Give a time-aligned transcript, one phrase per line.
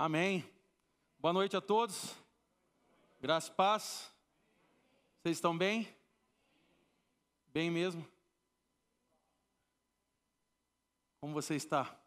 [0.00, 0.48] Amém.
[1.18, 2.14] Boa noite a todos.
[3.20, 4.08] Graça e paz.
[5.16, 5.92] Vocês estão bem?
[7.48, 8.06] Bem mesmo?
[11.20, 11.98] Como você está?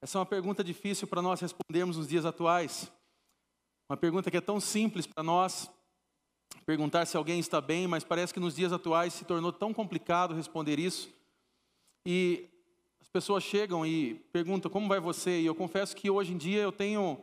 [0.00, 2.90] Essa é uma pergunta difícil para nós respondermos nos dias atuais.
[3.90, 5.70] Uma pergunta que é tão simples para nós
[6.64, 10.32] perguntar se alguém está bem, mas parece que nos dias atuais se tornou tão complicado
[10.32, 11.12] responder isso.
[12.06, 12.48] E
[13.12, 16.72] pessoas chegam e perguntam como vai você, e eu confesso que hoje em dia eu
[16.72, 17.22] tenho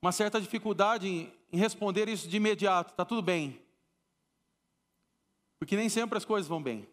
[0.00, 3.60] uma certa dificuldade em, responder isso de imediato, está tudo bem.
[5.58, 6.88] Porque nem sempre as coisas vão bem.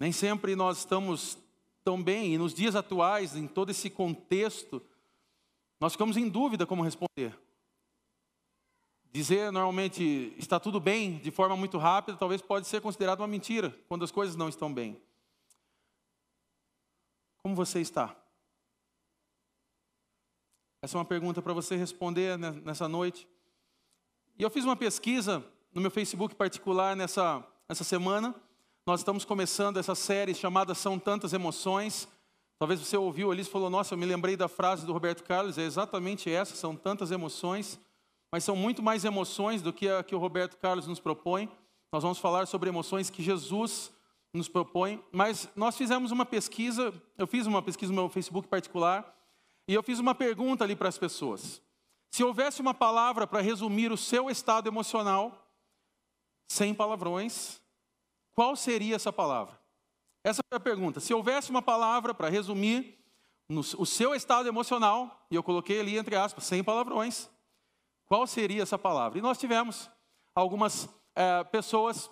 [0.00, 1.38] Nem sempre nós estamos
[1.84, 4.82] tão bem, e nos dias atuais, em todo esse contexto,
[5.78, 7.38] nós ficamos em dúvida como responder.
[9.12, 13.76] Dizer normalmente está tudo bem de forma muito rápida, talvez pode ser considerado uma mentira
[13.86, 14.98] quando as coisas não estão bem.
[17.42, 18.16] Como você está?
[20.82, 23.28] Essa é uma pergunta para você responder nessa noite.
[24.38, 28.34] E eu fiz uma pesquisa no meu Facebook particular nessa, nessa semana.
[28.86, 32.08] Nós estamos começando essa série chamada São Tantas Emoções.
[32.58, 35.58] Talvez você ouviu ali e falou: Nossa, eu me lembrei da frase do Roberto Carlos.
[35.58, 37.78] É exatamente essa: são tantas emoções
[38.32, 41.50] mas são muito mais emoções do que a que o Roberto Carlos nos propõe.
[41.92, 43.92] Nós vamos falar sobre emoções que Jesus
[44.32, 49.14] nos propõe, mas nós fizemos uma pesquisa, eu fiz uma pesquisa no meu Facebook particular,
[49.68, 51.62] e eu fiz uma pergunta ali para as pessoas.
[52.10, 55.50] Se houvesse uma palavra para resumir o seu estado emocional,
[56.50, 57.60] sem palavrões,
[58.34, 59.58] qual seria essa palavra?
[60.24, 61.00] Essa foi a pergunta.
[61.00, 62.98] Se houvesse uma palavra para resumir
[63.48, 67.28] no, o seu estado emocional, e eu coloquei ali entre aspas, sem palavrões,
[68.06, 69.18] qual seria essa palavra?
[69.18, 69.90] E nós tivemos
[70.34, 72.10] algumas é, pessoas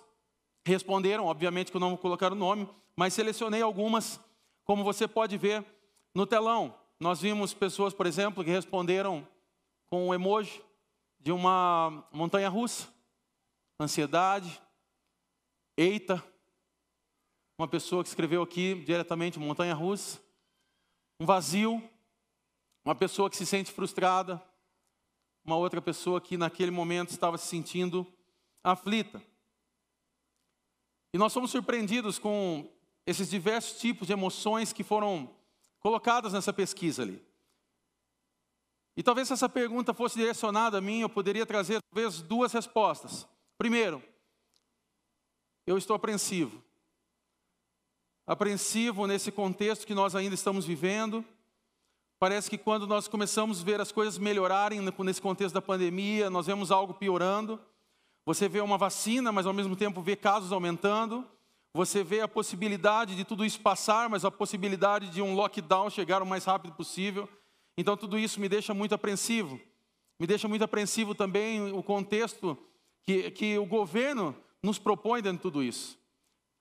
[0.65, 4.19] responderam, obviamente que eu não vou colocar o nome, mas selecionei algumas,
[4.63, 5.65] como você pode ver
[6.13, 6.75] no telão.
[6.99, 9.27] Nós vimos pessoas, por exemplo, que responderam
[9.89, 10.61] com um emoji
[11.19, 12.87] de uma montanha russa,
[13.79, 14.61] ansiedade,
[15.75, 16.23] eita.
[17.57, 20.19] Uma pessoa que escreveu aqui diretamente montanha russa,
[21.19, 21.81] um vazio,
[22.83, 24.41] uma pessoa que se sente frustrada,
[25.45, 28.05] uma outra pessoa que naquele momento estava se sentindo
[28.63, 29.21] aflita.
[31.13, 32.69] E nós fomos surpreendidos com
[33.05, 35.29] esses diversos tipos de emoções que foram
[35.79, 37.21] colocadas nessa pesquisa ali.
[38.95, 43.27] E talvez se essa pergunta fosse direcionada a mim, eu poderia trazer talvez duas respostas.
[43.57, 44.03] Primeiro,
[45.65, 46.63] eu estou apreensivo.
[48.27, 51.25] Apreensivo nesse contexto que nós ainda estamos vivendo
[52.21, 56.45] Parece que quando nós começamos a ver as coisas melhorarem nesse contexto da pandemia, nós
[56.45, 57.59] vemos algo piorando.
[58.25, 61.25] Você vê uma vacina, mas ao mesmo tempo vê casos aumentando.
[61.73, 66.21] Você vê a possibilidade de tudo isso passar, mas a possibilidade de um lockdown chegar
[66.21, 67.27] o mais rápido possível.
[67.77, 69.59] Então tudo isso me deixa muito apreensivo.
[70.19, 72.57] Me deixa muito apreensivo também o contexto
[73.03, 75.97] que, que o governo nos propõe dentro de tudo isso.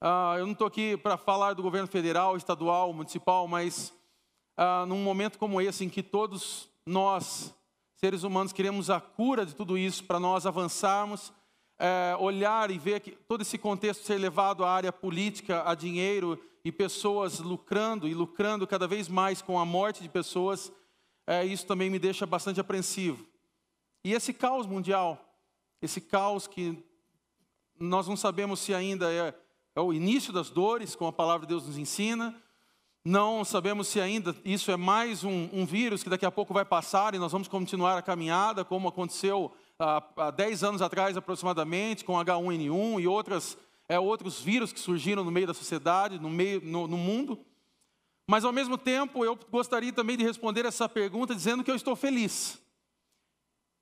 [0.00, 3.92] Ah, eu não estou aqui para falar do governo federal, estadual, municipal, mas
[4.56, 7.54] ah, num momento como esse, em que todos nós,
[7.96, 11.32] seres humanos, queremos a cura de tudo isso, para nós avançarmos,
[11.80, 16.38] é, olhar e ver que todo esse contexto ser levado à área política, a dinheiro
[16.62, 20.70] e pessoas lucrando e lucrando cada vez mais com a morte de pessoas,
[21.26, 23.26] é, isso também me deixa bastante apreensivo.
[24.04, 25.18] E esse caos mundial,
[25.80, 26.84] esse caos que
[27.78, 29.34] nós não sabemos se ainda é,
[29.74, 32.36] é o início das dores, como a palavra de Deus nos ensina,
[33.02, 36.66] não sabemos se ainda isso é mais um, um, vírus que daqui a pouco vai
[36.66, 42.04] passar e nós vamos continuar a caminhada, como aconteceu há, há 10 anos atrás aproximadamente,
[42.04, 43.56] com H1N1 e outras,
[43.88, 47.44] é, outros vírus que surgiram no meio da sociedade, no, meio, no, no mundo.
[48.28, 51.96] Mas ao mesmo tempo, eu gostaria também de responder essa pergunta dizendo que eu estou
[51.96, 52.60] feliz.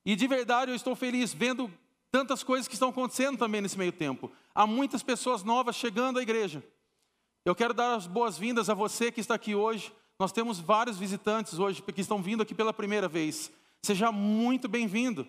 [0.06, 1.70] E de verdade eu estou feliz vendo
[2.10, 4.32] tantas coisas que estão acontecendo também nesse meio tempo.
[4.54, 6.64] Há muitas pessoas novas chegando à igreja.
[7.44, 9.92] Eu quero dar as boas-vindas a você que está aqui hoje.
[10.18, 13.52] Nós temos vários visitantes hoje que estão vindo aqui pela primeira vez.
[13.82, 15.28] Seja muito bem-vindo.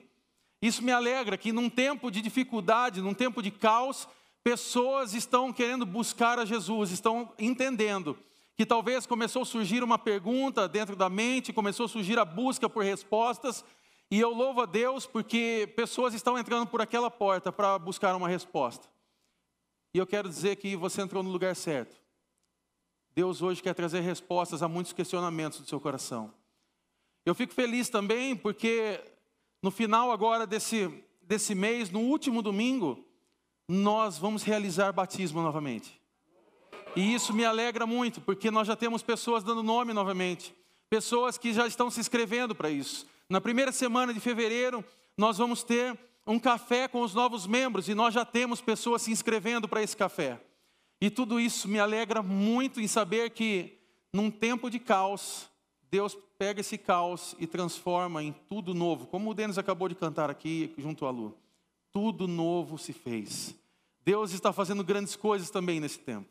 [0.61, 4.07] Isso me alegra que num tempo de dificuldade, num tempo de caos,
[4.43, 8.17] pessoas estão querendo buscar a Jesus, estão entendendo
[8.55, 12.69] que talvez começou a surgir uma pergunta dentro da mente, começou a surgir a busca
[12.69, 13.63] por respostas,
[14.11, 18.27] e eu louvo a Deus porque pessoas estão entrando por aquela porta para buscar uma
[18.27, 18.89] resposta.
[19.93, 21.95] E eu quero dizer que você entrou no lugar certo.
[23.15, 26.33] Deus hoje quer trazer respostas a muitos questionamentos do seu coração.
[27.25, 28.99] Eu fico feliz também porque
[29.61, 30.87] no final agora desse,
[31.21, 33.05] desse mês, no último domingo,
[33.67, 35.99] nós vamos realizar batismo novamente.
[36.95, 40.55] E isso me alegra muito, porque nós já temos pessoas dando nome novamente,
[40.89, 43.05] pessoas que já estão se inscrevendo para isso.
[43.29, 44.83] Na primeira semana de fevereiro,
[45.17, 49.11] nós vamos ter um café com os novos membros e nós já temos pessoas se
[49.11, 50.39] inscrevendo para esse café.
[51.01, 53.77] E tudo isso me alegra muito em saber que,
[54.13, 55.48] num tempo de caos,
[55.91, 60.29] Deus pega esse caos e transforma em tudo novo, como o Denis acabou de cantar
[60.29, 61.37] aqui junto à Lu.
[61.91, 63.55] Tudo novo se fez.
[64.05, 66.29] Deus está fazendo grandes coisas também nesse tempo.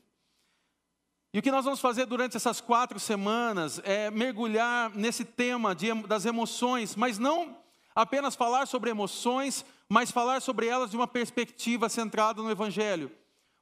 [1.33, 5.93] E o que nós vamos fazer durante essas quatro semanas é mergulhar nesse tema de,
[6.07, 7.57] das emoções, mas não
[7.95, 13.11] apenas falar sobre emoções, mas falar sobre elas de uma perspectiva centrada no Evangelho.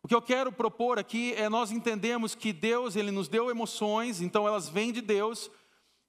[0.02, 4.20] O que eu quero propor aqui é nós entendemos que Deus, Ele nos deu emoções,
[4.20, 5.50] então elas vêm de Deus,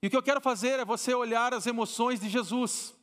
[0.01, 2.95] e o que eu quero fazer é você olhar as emoções de Jesus.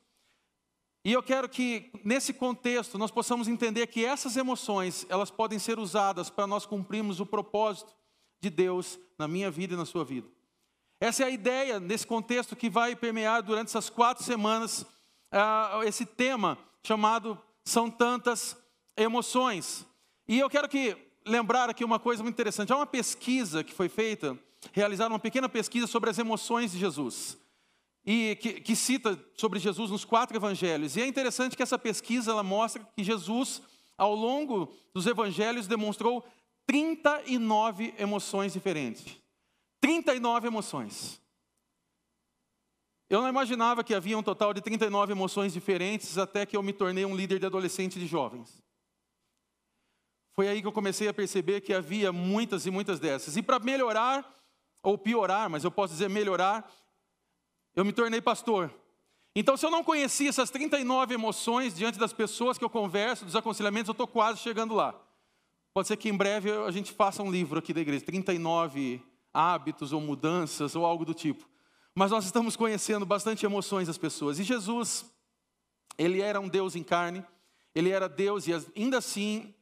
[1.04, 5.78] E eu quero que nesse contexto nós possamos entender que essas emoções, elas podem ser
[5.78, 7.94] usadas para nós cumprirmos o propósito
[8.40, 10.28] de Deus na minha vida e na sua vida.
[11.00, 14.82] Essa é a ideia nesse contexto que vai permear durante essas quatro semanas
[15.32, 18.56] uh, esse tema chamado São Tantas
[18.96, 19.84] Emoções.
[20.26, 20.96] E eu quero que
[21.26, 22.72] lembrar aqui uma coisa muito interessante.
[22.72, 24.38] Há uma pesquisa que foi feita,
[24.72, 27.38] realizaram uma pequena pesquisa sobre as emoções de Jesus.
[28.06, 30.96] E que, que, cita sobre Jesus nos quatro evangelhos.
[30.96, 33.62] E é interessante que essa pesquisa ela mostra que Jesus,
[33.96, 36.22] ao longo dos evangelhos, demonstrou
[36.66, 39.16] 39 emoções diferentes.
[39.80, 41.20] 39 emoções.
[43.08, 46.72] Eu não imaginava que havia um total de 39 emoções diferentes até que eu me
[46.72, 48.62] tornei um líder de adolescente e de jovens.
[50.32, 53.36] Foi aí que eu comecei a perceber que havia muitas e muitas dessas.
[53.36, 54.28] E para melhorar,
[54.84, 56.70] ou piorar, mas eu posso dizer melhorar,
[57.74, 58.72] eu me tornei pastor.
[59.34, 63.34] Então, se eu não conhecia essas 39 emoções diante das pessoas que eu converso, dos
[63.34, 64.94] aconselhamentos, eu estou quase chegando lá.
[65.72, 69.02] Pode ser que em breve a gente faça um livro aqui da igreja, 39
[69.32, 71.48] hábitos ou mudanças ou algo do tipo.
[71.96, 74.38] Mas nós estamos conhecendo bastante emoções das pessoas.
[74.38, 75.04] E Jesus,
[75.98, 77.24] ele era um Deus em carne,
[77.74, 79.52] ele era Deus e ainda assim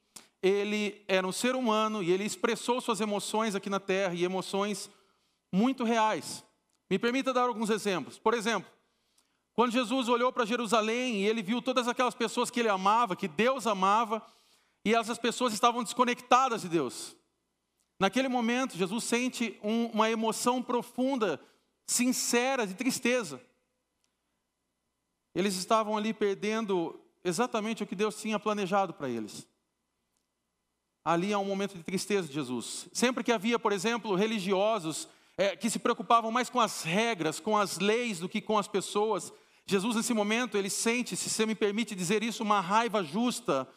[0.43, 4.91] ele era um ser humano e ele expressou suas emoções aqui na terra e emoções
[5.53, 6.45] muito reais.
[6.91, 8.19] Me permita dar alguns exemplos.
[8.19, 8.71] Por exemplo,
[9.55, 13.29] quando Jesus olhou para Jerusalém e ele viu todas aquelas pessoas que ele amava, que
[13.29, 14.25] Deus amava,
[14.85, 17.17] e essas pessoas estavam desconectadas de Deus.
[18.01, 21.41] Naquele momento, Jesus sente um, uma emoção profunda,
[21.87, 23.41] sincera, de tristeza.
[25.35, 29.47] Eles estavam ali perdendo exatamente o que Deus tinha planejado para eles
[31.05, 32.89] ali há um momento de tristeza de Jesus.
[32.93, 35.09] Sempre que havia, por exemplo, religiosos
[35.43, 38.69] é, que se preocupavam mais com as regras, com as leis, do que com as
[38.69, 39.33] pessoas,
[39.67, 43.69] Jesus, nesse momento, ele sente, se você me permite dizer isso, uma raiva justa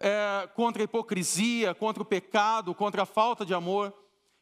[0.00, 3.94] é, contra a hipocrisia, contra o pecado, contra a falta de amor.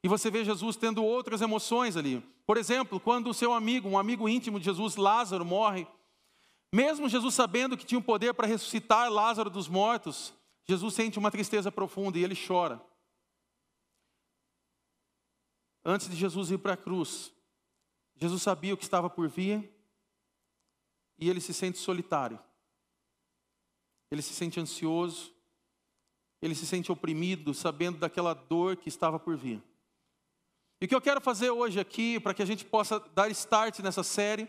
[0.03, 2.23] E você vê Jesus tendo outras emoções ali.
[2.47, 5.87] Por exemplo, quando o seu amigo, um amigo íntimo de Jesus, Lázaro, morre,
[6.75, 10.32] mesmo Jesus sabendo que tinha o poder para ressuscitar Lázaro dos mortos,
[10.67, 12.81] Jesus sente uma tristeza profunda e ele chora.
[15.85, 17.32] Antes de Jesus ir para a cruz,
[18.17, 19.71] Jesus sabia o que estava por vir
[21.19, 22.38] e ele se sente solitário.
[24.11, 25.32] Ele se sente ansioso,
[26.43, 29.62] ele se sente oprimido, sabendo daquela dor que estava por vir.
[30.81, 33.79] E o que eu quero fazer hoje aqui, para que a gente possa dar start
[33.81, 34.49] nessa série,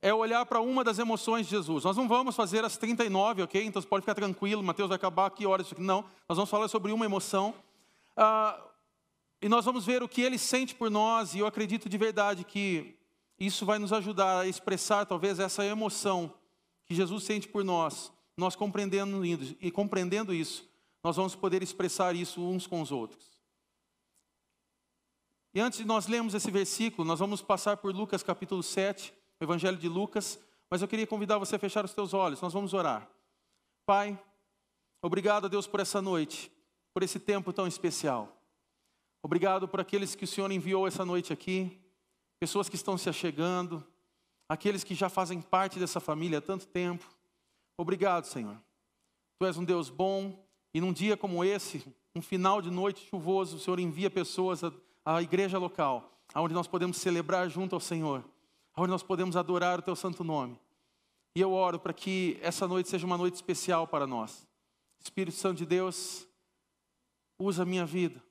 [0.00, 1.84] é olhar para uma das emoções de Jesus.
[1.84, 3.64] Nós não vamos fazer as 39, ok?
[3.64, 5.82] Então você pode ficar tranquilo, Mateus vai acabar que horas isso aqui.
[5.82, 7.54] Não, nós vamos falar sobre uma emoção.
[8.16, 8.67] Ah,
[9.40, 12.44] e nós vamos ver o que ele sente por nós, e eu acredito de verdade
[12.44, 12.96] que
[13.38, 16.34] isso vai nos ajudar a expressar talvez essa emoção
[16.84, 18.12] que Jesus sente por nós.
[18.36, 20.68] Nós compreendendo e compreendendo isso,
[21.02, 23.38] nós vamos poder expressar isso uns com os outros.
[25.54, 29.44] E antes de nós lermos esse versículo, nós vamos passar por Lucas capítulo 7, o
[29.44, 30.38] Evangelho de Lucas,
[30.70, 33.08] mas eu queria convidar você a fechar os teus olhos, nós vamos orar.
[33.86, 34.18] Pai,
[35.00, 36.52] obrigado a Deus por essa noite,
[36.92, 38.37] por esse tempo tão especial.
[39.22, 41.78] Obrigado por aqueles que o Senhor enviou essa noite aqui,
[42.38, 43.84] pessoas que estão se achegando,
[44.48, 47.06] aqueles que já fazem parte dessa família há tanto tempo.
[47.76, 48.60] Obrigado, Senhor.
[49.38, 51.84] Tu és um Deus bom e num dia como esse,
[52.14, 54.62] um final de noite chuvoso, o Senhor envia pessoas
[55.04, 58.24] à, igreja local, onde nós podemos celebrar junto ao Senhor
[58.82, 60.58] onde nós podemos adorar o Teu santo nome.
[61.34, 64.46] E eu oro para que essa noite seja uma noite especial para nós.
[65.00, 66.26] Espírito Santo de Deus,
[67.38, 68.22] usa a minha vida.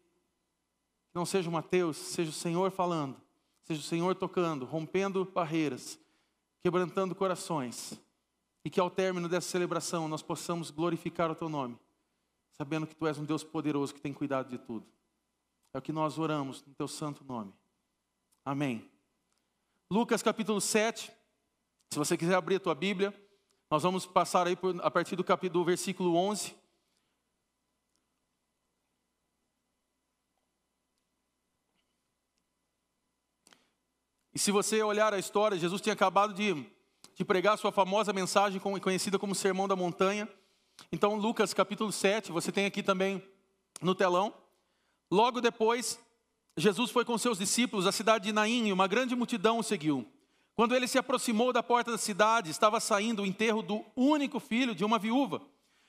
[1.17, 3.19] Não seja o Mateus, seja o Senhor falando,
[3.63, 5.99] seja o Senhor tocando, rompendo barreiras,
[6.61, 7.99] quebrantando corações.
[8.63, 11.75] E que ao término dessa celebração nós possamos glorificar o Teu nome,
[12.51, 14.85] sabendo que Tu és um Deus poderoso que tem cuidado de tudo.
[15.73, 17.51] É o que nós oramos no Teu santo nome.
[18.45, 18.87] Amém.
[19.89, 21.11] Lucas capítulo 7.
[21.89, 23.11] Se você quiser abrir a tua Bíblia,
[23.71, 26.55] nós vamos passar aí a partir do capítulo, do versículo 11.
[34.37, 36.63] E se você olhar a história, Jesus tinha acabado de,
[37.15, 40.29] de pregar a sua famosa mensagem conhecida como Sermão da Montanha.
[40.91, 43.19] Então, Lucas capítulo 7, você tem aqui também
[43.81, 44.31] no telão.
[45.09, 45.99] Logo depois,
[46.55, 50.07] Jesus foi com seus discípulos à cidade de Naim e uma grande multidão o seguiu.
[50.55, 54.75] Quando ele se aproximou da porta da cidade, estava saindo o enterro do único filho
[54.75, 55.41] de uma viúva,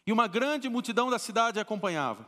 [0.07, 2.26] e uma grande multidão da cidade acompanhava.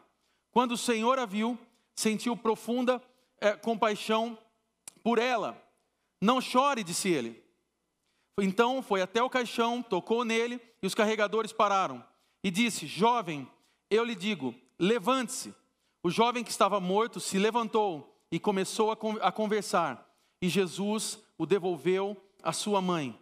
[0.51, 1.59] Quando o Senhor a viu,
[1.95, 3.03] sentiu profunda
[3.41, 4.37] é, compaixão
[5.03, 5.70] por ela
[6.21, 7.43] não chore, disse ele.
[8.39, 12.05] Então foi até o caixão, tocou nele e os carregadores pararam.
[12.43, 13.49] E disse: Jovem,
[13.91, 15.55] eu lhe digo, levante-se.
[16.03, 20.09] O jovem que estava morto se levantou e começou a conversar.
[20.41, 23.19] E Jesus o devolveu à sua mãe.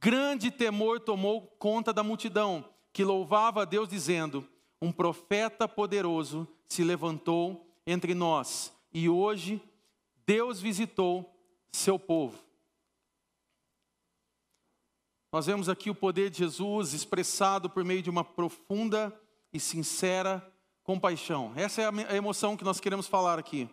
[0.00, 4.46] Grande temor tomou conta da multidão, que louvava a Deus, dizendo:
[4.80, 9.60] Um profeta poderoso se levantou entre nós, e hoje
[10.24, 11.31] Deus visitou
[11.72, 12.38] seu povo.
[15.32, 19.18] Nós vemos aqui o poder de Jesus expressado por meio de uma profunda
[19.52, 20.46] e sincera
[20.82, 21.52] compaixão.
[21.56, 23.68] Essa é a emoção que nós queremos falar aqui.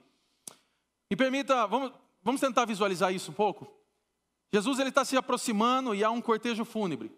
[1.10, 1.91] Me permita, vamos,
[2.24, 3.68] vamos tentar visualizar isso um pouco.
[4.53, 7.12] Jesus ele está se aproximando e há um cortejo fúnebre.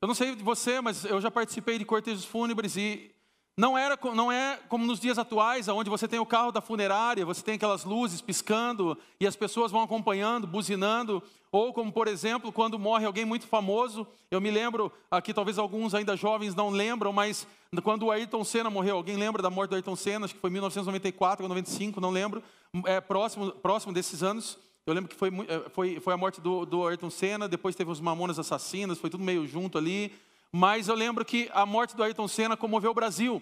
[0.00, 3.14] Eu não sei de você, mas eu já participei de cortejos fúnebres e
[3.60, 7.26] não, era, não é como nos dias atuais, onde você tem o carro da funerária,
[7.26, 11.22] você tem aquelas luzes piscando e as pessoas vão acompanhando, buzinando.
[11.52, 14.06] Ou como, por exemplo, quando morre alguém muito famoso.
[14.30, 17.46] Eu me lembro, aqui talvez alguns ainda jovens não lembram, mas
[17.82, 20.24] quando o Ayrton Senna morreu, alguém lembra da morte do Ayrton Senna?
[20.24, 22.42] Acho que foi 1994 ou 95, não lembro.
[22.86, 24.56] É próximo, próximo desses anos.
[24.86, 27.90] Eu lembro que foi, é, foi, foi a morte do, do Ayrton Senna, depois teve
[27.90, 30.14] os Mamonas Assassinas, foi tudo meio junto ali.
[30.52, 33.40] Mas eu lembro que a morte do Ayrton Senna comoveu o Brasil,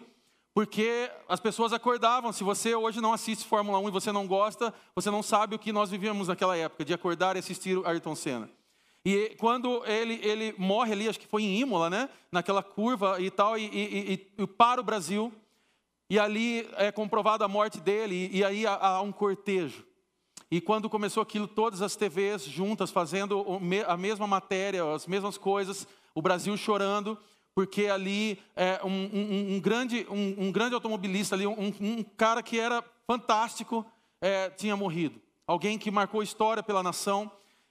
[0.53, 2.33] porque as pessoas acordavam.
[2.33, 5.59] Se você hoje não assiste Fórmula 1 e você não gosta, você não sabe o
[5.59, 8.51] que nós vivíamos naquela época, de acordar e assistir o Ayrton Senna.
[9.05, 12.11] E quando ele, ele morre ali, acho que foi em Imola, né?
[12.31, 15.33] naquela curva e tal, e, e, e, e para o Brasil,
[16.11, 19.87] e ali é comprovada a morte dele, e, aí há um cortejo.
[20.51, 23.45] E quando começou aquilo, todas as TVs juntas fazendo
[23.87, 25.87] a mesma matéria, as mesmas coisas,
[26.19, 27.17] o Brasil chorando,
[27.55, 32.83] porque ali é, um, um, um, grande, um, grande automobilista, ali, um, cara que era
[33.07, 33.87] fantástico,
[34.21, 35.21] é, tinha morrido.
[35.47, 37.31] Alguém que marcou história pela nação.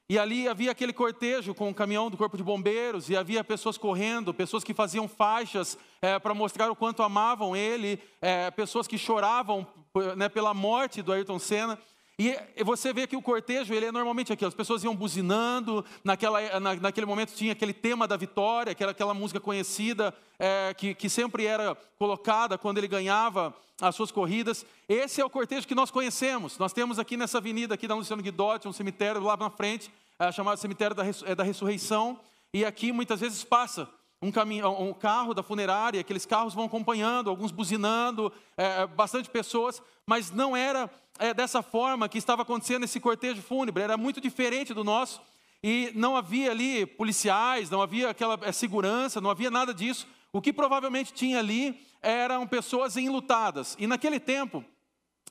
[0.10, 3.78] E ali havia aquele cortejo com o caminhão do Corpo de Bombeiros, e havia pessoas
[3.78, 8.98] correndo, pessoas que faziam faixas é, para mostrar o quanto amavam ele, é, pessoas que
[8.98, 9.68] choravam
[10.16, 11.78] né, pela morte do Ayrton Senna.
[12.20, 16.60] E você vê que o cortejo, ele é normalmente aqui, as pessoas iam buzinando, naquela,
[16.60, 20.96] na, naquele momento tinha aquele tema da vitória, que era aquela música conhecida, é, que,
[20.96, 24.66] que sempre era colocada quando ele ganhava as suas corridas.
[24.90, 26.58] Esse é o cortejo que nós conhecemos.
[26.58, 30.32] Nós temos aqui nessa avenida aqui da Luciano Guidotti, um cemitério lá na frente, é,
[30.32, 32.20] chamado Cemitério da, é, da Ressurreição,
[32.52, 33.88] e aqui muitas vezes passa
[34.22, 39.30] um, caminho, um carro da funerária, aqueles carros vão acompanhando, alguns buzinando, é, é, bastante
[39.30, 44.20] pessoas, mas não era é, dessa forma que estava acontecendo esse cortejo fúnebre, era muito
[44.20, 45.22] diferente do nosso,
[45.64, 50.08] e não havia ali policiais, não havia aquela é, segurança, não havia nada disso.
[50.32, 54.64] O que provavelmente tinha ali eram pessoas enlutadas, e naquele tempo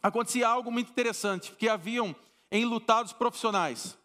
[0.02, 2.14] acontecia algo muito interessante, porque haviam
[2.50, 3.98] enlutados profissionais.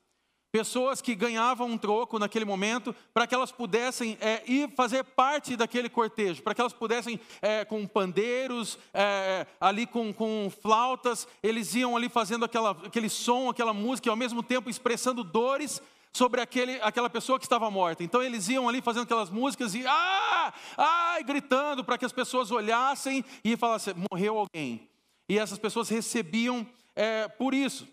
[0.51, 5.55] Pessoas que ganhavam um troco naquele momento para que elas pudessem é, ir fazer parte
[5.55, 11.74] daquele cortejo, para que elas pudessem, é, com pandeiros, é, ali com, com flautas, eles
[11.74, 15.81] iam ali fazendo aquela, aquele som, aquela música, e ao mesmo tempo expressando dores
[16.12, 18.03] sobre aquele, aquela pessoa que estava morta.
[18.03, 22.51] Então eles iam ali fazendo aquelas músicas e ah, ah, gritando para que as pessoas
[22.51, 24.89] olhassem e falassem: morreu alguém.
[25.29, 27.88] E essas pessoas recebiam é, por isso.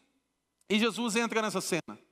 [0.68, 2.07] E Jesus entra nessa cena.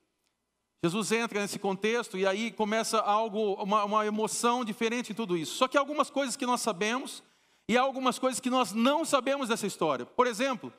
[0.87, 5.57] Jesus entra nesse contexto e aí começa algo, uma, uma emoção diferente em tudo isso.
[5.57, 7.23] Só que há algumas coisas que nós sabemos
[7.69, 10.07] e há algumas coisas que nós não sabemos dessa história.
[10.07, 10.73] Por exemplo,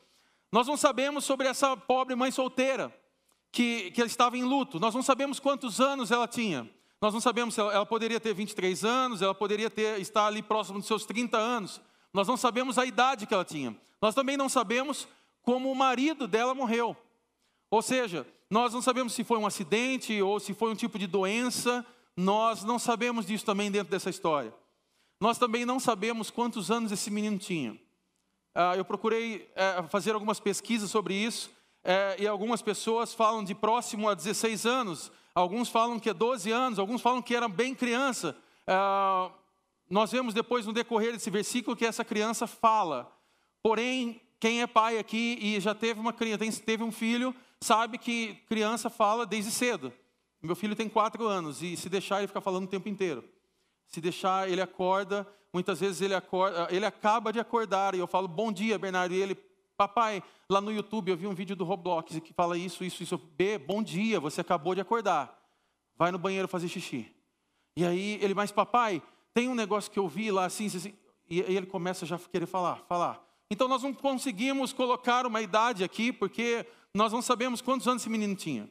[0.52, 2.94] nós não sabemos sobre essa pobre mãe solteira
[3.52, 4.80] que, que estava em luto.
[4.80, 6.70] Nós não sabemos quantos anos ela tinha.
[7.02, 10.42] Nós não sabemos se ela, ela poderia ter 23 anos, ela poderia ter, estar ali
[10.42, 11.82] próximo dos seus 30 anos.
[12.14, 13.76] Nós não sabemos a idade que ela tinha.
[14.02, 15.08] Nós também não sabemos
[15.42, 16.96] como o marido dela morreu.
[17.70, 21.08] Ou seja, nós não sabemos se foi um acidente ou se foi um tipo de
[21.08, 24.54] doença, nós não sabemos disso também dentro dessa história.
[25.20, 27.78] Nós também não sabemos quantos anos esse menino tinha.
[28.54, 31.52] Ah, eu procurei eh, fazer algumas pesquisas sobre isso.
[31.84, 36.52] é, e algumas pessoas falam de próximo a 16 anos, alguns falam que é 12
[36.52, 38.36] anos, alguns falam que era bem criança.
[38.66, 38.74] É,
[39.90, 43.10] nós vemos depois no decorrer desse versículo que essa criança fala.
[43.64, 48.36] Porém, quem é pai aqui e já teve uma criança, teve um filho, sabe que
[48.48, 49.94] criança fala desde cedo.
[50.42, 53.24] Meu filho tem quatro anos e se deixar ele fica falando o tempo inteiro.
[53.88, 58.28] Se deixar ele acorda, muitas vezes ele acorda, ele acaba de acordar e eu falo
[58.28, 59.36] bom dia Bernardo e ele,
[59.76, 63.18] papai, lá no YouTube eu vi um vídeo do Roblox que fala isso, isso, isso.
[63.18, 65.38] B, bom dia, você acabou de acordar.
[65.96, 67.12] Vai no banheiro fazer xixi.
[67.76, 69.02] E aí ele, mas papai,
[69.34, 70.94] tem um negócio que eu vi lá assim, assim
[71.30, 73.22] e aí ele começa já a querer falar, falar.
[73.50, 78.10] Então nós não conseguimos colocar uma idade aqui, porque nós não sabemos quantos anos esse
[78.10, 78.70] menino tinha.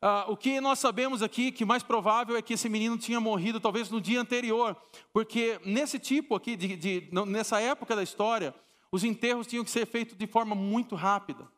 [0.00, 3.60] Ah, o que nós sabemos aqui, que mais provável é que esse menino tinha morrido
[3.60, 4.76] talvez no dia anterior,
[5.12, 8.52] porque nesse tipo aqui, de, de, nessa época da história,
[8.90, 11.48] os enterros tinham que ser feitos de forma muito rápida.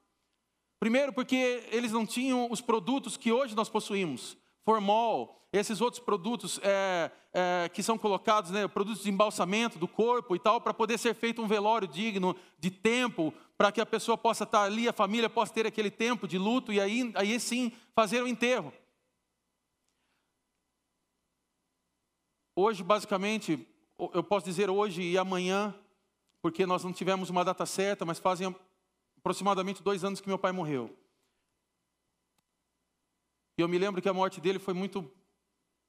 [0.78, 6.60] Primeiro, porque eles não tinham os produtos que hoje nós possuímos, formol, esses outros produtos
[6.62, 10.98] é, é, que são colocados, né, produtos de embalsamento do corpo e tal, para poder
[10.98, 14.92] ser feito um velório digno de tempo, para que a pessoa possa estar ali, a
[14.92, 18.72] família possa ter aquele tempo de luto e aí, aí sim fazer o enterro.
[22.56, 23.66] Hoje, basicamente,
[24.12, 25.74] eu posso dizer hoje e amanhã,
[26.42, 28.54] porque nós não tivemos uma data certa, mas fazem
[29.16, 30.96] aproximadamente dois anos que meu pai morreu.
[33.56, 35.10] E eu me lembro que a morte dele foi muito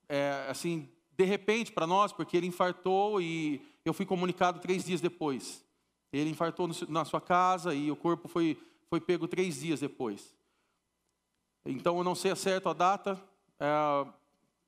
[0.07, 5.01] é, assim, de repente para nós, porque ele infartou e eu fui comunicado três dias
[5.01, 5.64] depois.
[6.17, 8.57] Ele infartou na sua casa e o corpo foi,
[8.89, 10.33] foi pego três dias depois.
[11.65, 13.19] Então eu não sei a certo a data,
[13.59, 14.07] é,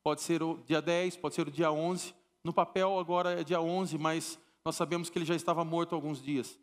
[0.03, 2.13] pode ser o dia 10, pode ser o dia 11.
[2.43, 5.95] No papel agora é dia 11, mas nós sabemos que ele já estava morto há
[5.95, 6.59] alguns dias.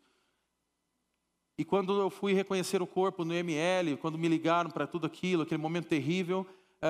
[1.57, 5.43] E quando eu fui reconhecer o corpo no ML, quando me ligaram para tudo aquilo,
[5.43, 6.45] aquele momento terrível,
[6.81, 6.87] é,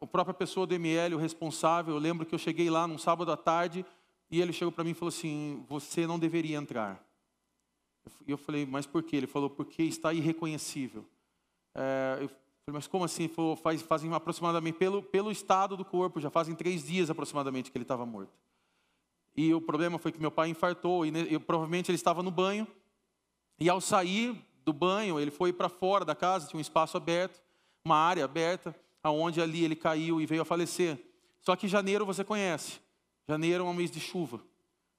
[0.00, 3.32] a própria pessoa do ML, o responsável, eu lembro que eu cheguei lá num sábado
[3.32, 3.84] à tarde
[4.30, 7.02] e ele chegou para mim e falou assim: Você não deveria entrar.
[8.26, 9.16] E eu falei: Mas por quê?
[9.16, 11.04] Ele falou: Porque está irreconhecível.
[11.74, 12.38] É, eu falei:
[12.72, 13.24] Mas como assim?
[13.24, 17.70] Ele falou: faz, Fazem aproximadamente, pelo, pelo estado do corpo, já fazem três dias aproximadamente
[17.70, 18.32] que ele estava morto.
[19.36, 22.66] E o problema foi que meu pai infartou e eu, provavelmente ele estava no banho.
[23.60, 27.40] E ao sair do banho, ele foi para fora da casa, tinha um espaço aberto,
[27.84, 30.98] uma área aberta aonde ali ele caiu e veio a falecer.
[31.40, 32.80] Só que janeiro você conhece.
[33.28, 34.40] Janeiro é um mês de chuva.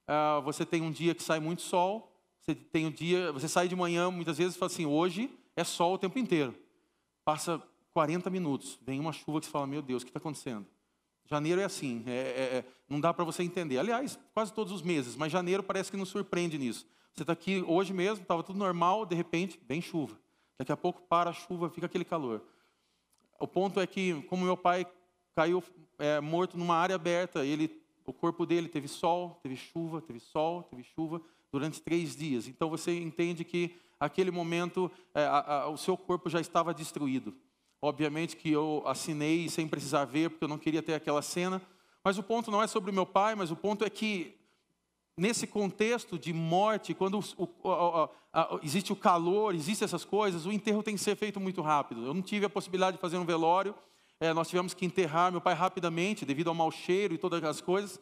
[0.07, 2.15] Ah, você tem um dia que sai muito sol.
[2.41, 5.63] Você tem um dia, você sai de manhã muitas vezes e fala assim: hoje é
[5.63, 6.55] sol o tempo inteiro.
[7.25, 7.61] Passa
[7.91, 10.65] 40 minutos, vem uma chuva que você fala: meu Deus, o que está acontecendo?
[11.25, 13.77] Janeiro é assim, é, é, é não dá para você entender.
[13.77, 16.87] Aliás, quase todos os meses, mas janeiro parece que nos surpreende nisso.
[17.13, 20.17] Você está aqui hoje mesmo, estava tudo normal, de repente vem chuva.
[20.57, 22.41] Daqui a pouco para a chuva, fica aquele calor.
[23.39, 24.85] O ponto é que, como meu pai
[25.35, 25.63] caiu
[25.97, 27.78] é, morto numa área aberta, ele,
[28.09, 32.47] o corpo dele teve sol, teve chuva, teve sol, teve chuva durante três dias.
[32.47, 37.35] Então você entende que aquele momento é, a, a, o seu corpo já estava destruído.
[37.79, 41.61] Obviamente que eu assinei sem precisar ver, porque eu não queria ter aquela cena.
[42.03, 44.35] Mas o ponto não é sobre meu pai, mas o ponto é que
[45.15, 48.09] nesse contexto de morte, quando o, o, o,
[48.63, 52.05] existe o calor, existem essas coisas, o enterro tem que ser feito muito rápido.
[52.05, 53.75] Eu não tive a possibilidade de fazer um velório,
[54.19, 57.61] é, nós tivemos que enterrar meu pai rapidamente, devido ao mau cheiro e todas as
[57.61, 57.99] coisas.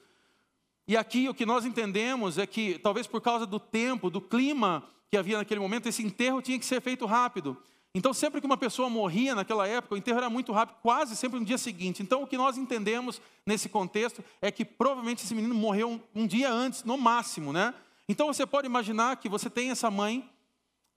[0.87, 4.83] E aqui o que nós entendemos é que, talvez por causa do tempo, do clima
[5.09, 7.57] que havia naquele momento, esse enterro tinha que ser feito rápido.
[7.93, 11.39] Então, sempre que uma pessoa morria naquela época, o enterro era muito rápido, quase sempre
[11.39, 12.03] no dia seguinte.
[12.03, 16.27] Então, o que nós entendemos nesse contexto é que provavelmente esse menino morreu um, um
[16.27, 17.73] dia antes, no máximo, né?
[18.07, 20.29] Então, você pode imaginar que você tem essa mãe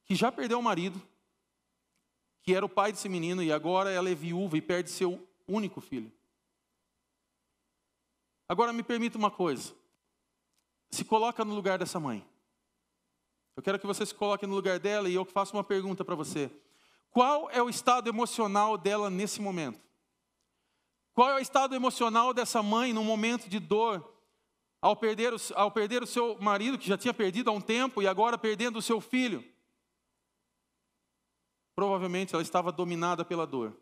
[0.04, 1.00] que já perdeu o marido,
[2.42, 5.80] que era o pai desse menino, e agora ela é viúva e perde seu único
[5.80, 6.12] filho.
[8.48, 9.72] Agora, me permita uma coisa.
[10.90, 12.26] Se coloca no lugar dessa mãe.
[13.56, 16.14] Eu quero que você se coloque no lugar dela e eu faço uma pergunta para
[16.14, 16.50] você.
[17.10, 19.80] Qual é o estado emocional dela nesse momento?
[21.12, 24.14] Qual é o estado emocional dessa mãe no momento de dor,
[24.80, 28.00] ao perder, o, ao perder o seu marido, que já tinha perdido há um tempo,
[28.00, 29.44] e agora perdendo o seu filho?
[31.80, 33.74] Provavelmente ela estava dominada pela dor,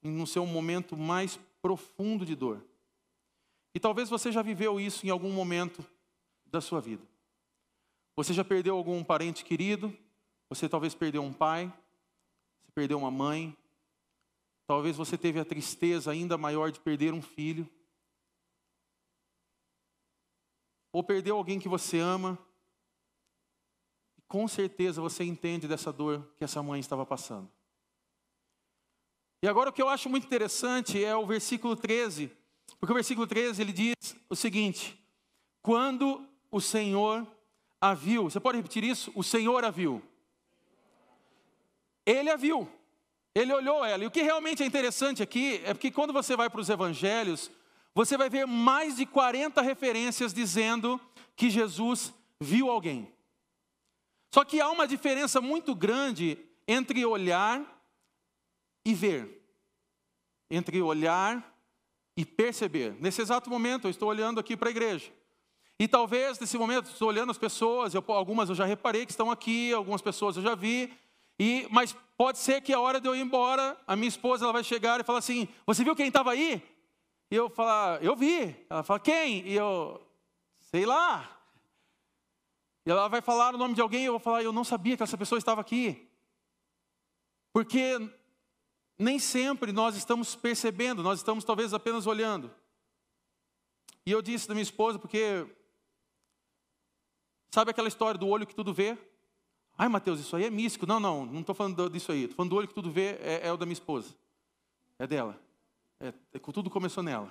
[0.00, 2.64] no seu momento mais profundo de dor.
[3.74, 5.84] E talvez você já viveu isso em algum momento
[6.46, 7.04] da sua vida.
[8.14, 9.92] Você já perdeu algum parente querido,
[10.48, 11.76] você talvez perdeu um pai,
[12.76, 13.56] perdeu uma mãe,
[14.64, 17.68] talvez você teve a tristeza ainda maior de perder um filho,
[20.92, 22.38] ou perdeu alguém que você ama.
[24.28, 27.50] Com certeza você entende dessa dor que essa mãe estava passando.
[29.42, 32.30] E agora o que eu acho muito interessante é o versículo 13,
[32.78, 33.94] porque o versículo 13 ele diz
[34.28, 35.02] o seguinte:
[35.62, 37.26] quando o Senhor
[37.80, 39.10] a viu, você pode repetir isso?
[39.14, 40.02] O Senhor a viu.
[42.04, 42.68] Ele a viu.
[43.34, 44.02] Ele olhou ela.
[44.02, 47.50] E o que realmente é interessante aqui é porque quando você vai para os evangelhos,
[47.94, 51.00] você vai ver mais de 40 referências dizendo
[51.36, 53.12] que Jesus viu alguém.
[54.32, 57.62] Só que há uma diferença muito grande entre olhar
[58.84, 59.42] e ver.
[60.50, 61.54] Entre olhar
[62.16, 62.96] e perceber.
[63.00, 65.12] Nesse exato momento, eu estou olhando aqui para a igreja.
[65.78, 69.30] E talvez nesse momento, estou olhando as pessoas, eu, algumas eu já reparei que estão
[69.30, 70.92] aqui, algumas pessoas eu já vi,
[71.38, 74.52] e, mas pode ser que a hora de eu ir embora, a minha esposa ela
[74.52, 76.60] vai chegar e falar assim: Você viu quem estava aí?
[77.30, 78.56] E eu falar: Eu vi.
[78.68, 79.46] Ela fala: Quem?
[79.46, 80.04] E eu,
[80.60, 81.37] sei lá.
[82.88, 85.02] E ela vai falar o nome de alguém eu vou falar: Eu não sabia que
[85.02, 86.08] essa pessoa estava aqui.
[87.52, 87.98] Porque
[88.98, 92.50] nem sempre nós estamos percebendo, nós estamos talvez apenas olhando.
[94.06, 95.46] E eu disse da minha esposa, porque
[97.50, 98.96] sabe aquela história do olho que tudo vê?
[99.76, 100.86] Ai, Mateus, isso aí é místico.
[100.86, 102.22] Não, não, não estou falando disso aí.
[102.22, 104.14] Estou falando do olho que tudo vê, é, é o da minha esposa.
[104.98, 105.38] É dela.
[106.00, 107.30] É, é, tudo começou nela.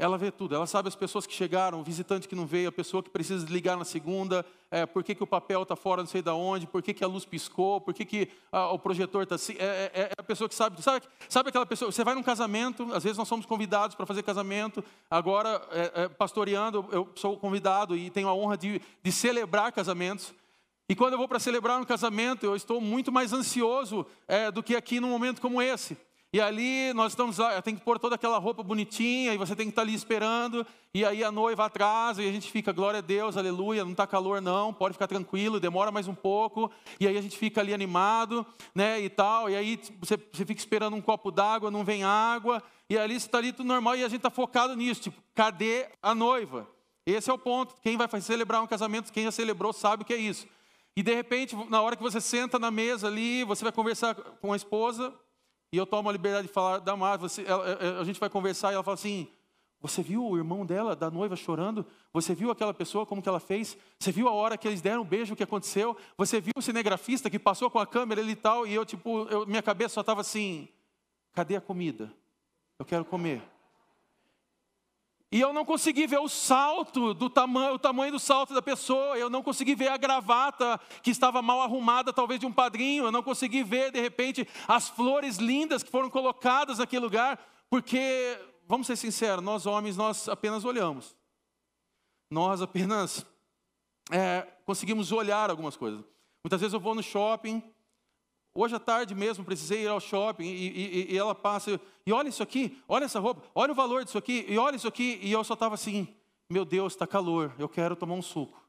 [0.00, 2.72] Ela vê tudo, ela sabe as pessoas que chegaram, o visitante que não veio, a
[2.72, 6.08] pessoa que precisa ligar na segunda, é, por que, que o papel está fora, não
[6.08, 9.24] sei de onde, por que, que a luz piscou, por que, que ah, o projetor
[9.24, 9.56] está assim.
[9.58, 12.90] É, é, é, a pessoa que sabe, sabe, sabe aquela pessoa, você vai num casamento,
[12.94, 17.94] às vezes nós somos convidados para fazer casamento, agora, é, é, pastoreando, eu sou convidado
[17.94, 20.32] e tenho a honra de, de celebrar casamentos.
[20.88, 24.62] E quando eu vou para celebrar um casamento, eu estou muito mais ansioso é, do
[24.62, 25.94] que aqui num momento como esse.
[26.32, 29.72] E ali nós estamos tem que pôr toda aquela roupa bonitinha, e você tem que
[29.72, 30.64] estar ali esperando,
[30.94, 34.06] e aí a noiva atrasa, e a gente fica, glória a Deus, aleluia, não está
[34.06, 37.74] calor não, pode ficar tranquilo, demora mais um pouco, e aí a gente fica ali
[37.74, 42.04] animado, né, e tal, e aí você, você fica esperando um copo d'água, não vem
[42.04, 45.88] água, e ali está ali tudo normal, e a gente está focado nisso, tipo, cadê
[46.00, 46.68] a noiva?
[47.04, 50.14] Esse é o ponto, quem vai celebrar um casamento, quem já celebrou sabe o que
[50.14, 50.46] é isso.
[50.96, 54.52] E de repente, na hora que você senta na mesa ali, você vai conversar com
[54.52, 55.12] a esposa,
[55.72, 58.72] e eu tomo a liberdade de falar, da Mar, você, a, a gente vai conversar
[58.72, 59.28] e ela fala assim:
[59.80, 61.86] Você viu o irmão dela, da noiva, chorando?
[62.12, 63.76] Você viu aquela pessoa, como que ela fez?
[63.98, 65.96] Você viu a hora que eles deram um beijo, o que aconteceu?
[66.16, 68.66] Você viu o cinegrafista que passou com a câmera e tal?
[68.66, 70.68] E eu, tipo, eu, minha cabeça só estava assim:
[71.32, 72.12] Cadê a comida?
[72.78, 73.42] Eu quero comer.
[75.32, 79.16] E eu não consegui ver o salto do tamanho, o tamanho do salto da pessoa.
[79.16, 83.04] Eu não consegui ver a gravata que estava mal arrumada, talvez de um padrinho.
[83.04, 87.38] Eu não consegui ver de repente as flores lindas que foram colocadas naquele lugar,
[87.68, 91.16] porque vamos ser sinceros, nós homens nós apenas olhamos.
[92.28, 93.24] Nós apenas
[94.10, 96.04] é, conseguimos olhar algumas coisas.
[96.44, 97.62] Muitas vezes eu vou no shopping
[98.54, 102.28] Hoje à tarde mesmo precisei ir ao shopping e, e, e, ela passa e olha
[102.28, 105.30] isso aqui, olha essa roupa, olha o valor disso aqui e olha isso aqui e
[105.30, 106.08] eu só estava assim,
[106.48, 108.60] meu Deus, está calor, eu quero tomar um suco.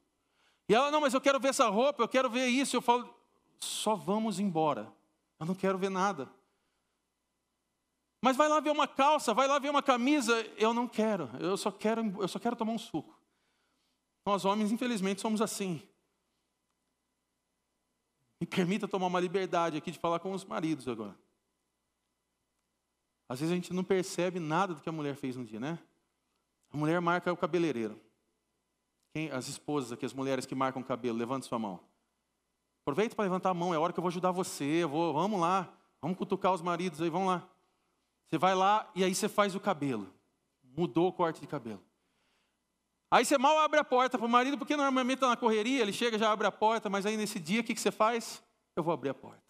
[0.70, 2.76] E ela não, mas eu quero ver essa roupa, eu quero ver isso.
[2.76, 3.14] Eu falo,
[3.60, 4.92] só vamos embora,
[5.40, 6.32] eu não quero ver nada.
[8.24, 11.58] Mas vai lá ver uma calça, vai lá ver uma camisa, eu não quero, eu
[11.58, 13.20] só quero, eu só quero tomar um suco.
[14.26, 15.82] Nós homens, infelizmente, somos assim.
[18.42, 21.16] Me permita tomar uma liberdade aqui de falar com os maridos agora.
[23.30, 25.78] Às vezes a gente não percebe nada do que a mulher fez no dia, né?
[26.72, 28.02] A mulher marca o cabeleireiro.
[29.14, 31.80] Quem, as esposas aqui, as mulheres que marcam o cabelo, levante sua mão.
[32.82, 34.86] Aproveita para levantar a mão, é hora que eu vou ajudar você.
[34.86, 37.48] Vou, vamos lá, vamos cutucar os maridos aí, vamos lá.
[38.28, 40.12] Você vai lá e aí você faz o cabelo.
[40.64, 41.84] Mudou o corte de cabelo.
[43.12, 45.92] Aí você mal abre a porta para o marido, porque normalmente está na correria, ele
[45.92, 48.42] chega, já abre a porta, mas aí nesse dia o que, que você faz?
[48.74, 49.44] Eu vou abrir a porta.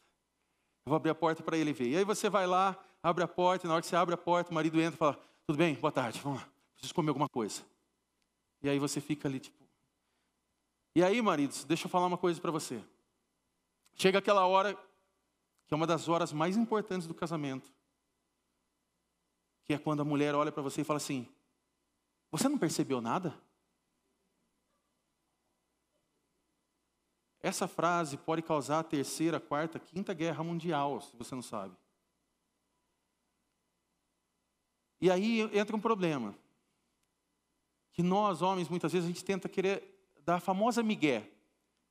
[0.83, 1.89] Eu vou abrir a porta para ele ver.
[1.89, 4.17] E aí você vai lá, abre a porta, e na hora que você abre a
[4.17, 7.29] porta, o marido entra e fala: Tudo bem, boa tarde, vamos lá, preciso comer alguma
[7.29, 7.61] coisa.
[8.63, 9.63] E aí você fica ali, tipo.
[10.95, 12.83] E aí, maridos, deixa eu falar uma coisa para você.
[13.93, 14.73] Chega aquela hora,
[15.67, 17.71] que é uma das horas mais importantes do casamento,
[19.65, 21.27] que é quando a mulher olha para você e fala assim:
[22.31, 23.39] Você não percebeu nada?
[27.43, 31.75] Essa frase pode causar a terceira, quarta, quinta guerra mundial, se você não sabe.
[34.99, 36.35] E aí entra um problema.
[37.93, 39.83] Que nós, homens, muitas vezes a gente tenta querer
[40.23, 41.27] dar a famosa migué.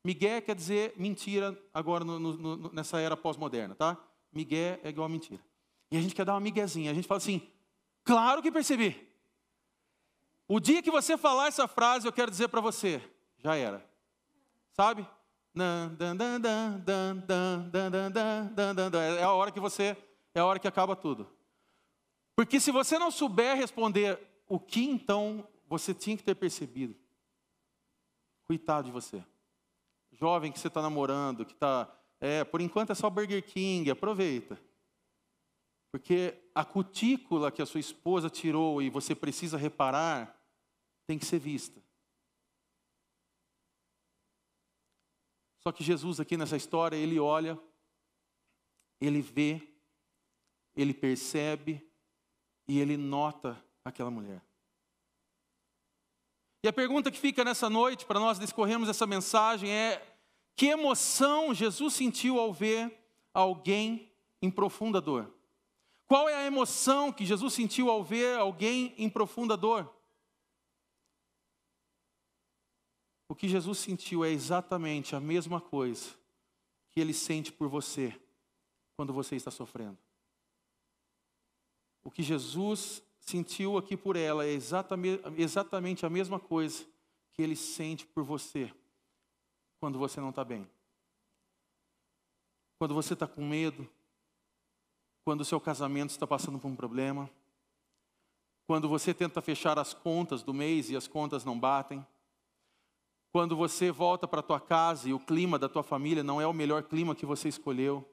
[0.04, 3.98] Migué quer dizer mentira agora no, no, nessa era pós-moderna, tá?
[4.32, 5.42] Migué é igual a mentira.
[5.90, 6.92] E a gente quer dar uma miguezinha.
[6.92, 7.46] A gente fala assim,
[8.04, 9.08] claro que percebi.
[10.46, 13.02] O dia que você falar essa frase, eu quero dizer para você,
[13.38, 13.84] já era.
[14.72, 15.06] Sabe?
[19.18, 19.96] É a hora que você,
[20.34, 21.28] é a hora que acaba tudo.
[22.36, 26.96] Porque se você não souber responder o que então você tinha que ter percebido,
[28.44, 29.24] coitado de você.
[30.12, 31.88] Jovem que você está namorando, que está,
[32.20, 34.60] é, por enquanto é só Burger King, aproveita.
[35.92, 40.40] Porque a cutícula que a sua esposa tirou e você precisa reparar,
[41.06, 41.80] tem que ser vista.
[45.60, 47.58] Só que Jesus, aqui nessa história, ele olha,
[49.00, 49.62] ele vê,
[50.74, 51.86] ele percebe
[52.66, 54.42] e ele nota aquela mulher.
[56.62, 60.02] E a pergunta que fica nessa noite, para nós discorrermos essa mensagem, é:
[60.56, 62.94] que emoção Jesus sentiu ao ver
[63.32, 65.32] alguém em profunda dor?
[66.06, 69.90] Qual é a emoção que Jesus sentiu ao ver alguém em profunda dor?
[73.30, 76.10] O que Jesus sentiu é exatamente a mesma coisa
[76.90, 78.20] que ele sente por você
[78.96, 79.96] quando você está sofrendo.
[82.02, 86.84] O que Jesus sentiu aqui por ela é exatamente a mesma coisa
[87.30, 88.74] que ele sente por você
[89.78, 90.68] quando você não está bem.
[92.80, 93.88] Quando você está com medo,
[95.24, 97.30] quando o seu casamento está passando por um problema,
[98.66, 102.04] quando você tenta fechar as contas do mês e as contas não batem,
[103.32, 106.46] quando você volta para a tua casa e o clima da tua família não é
[106.46, 108.08] o melhor clima que você escolheu.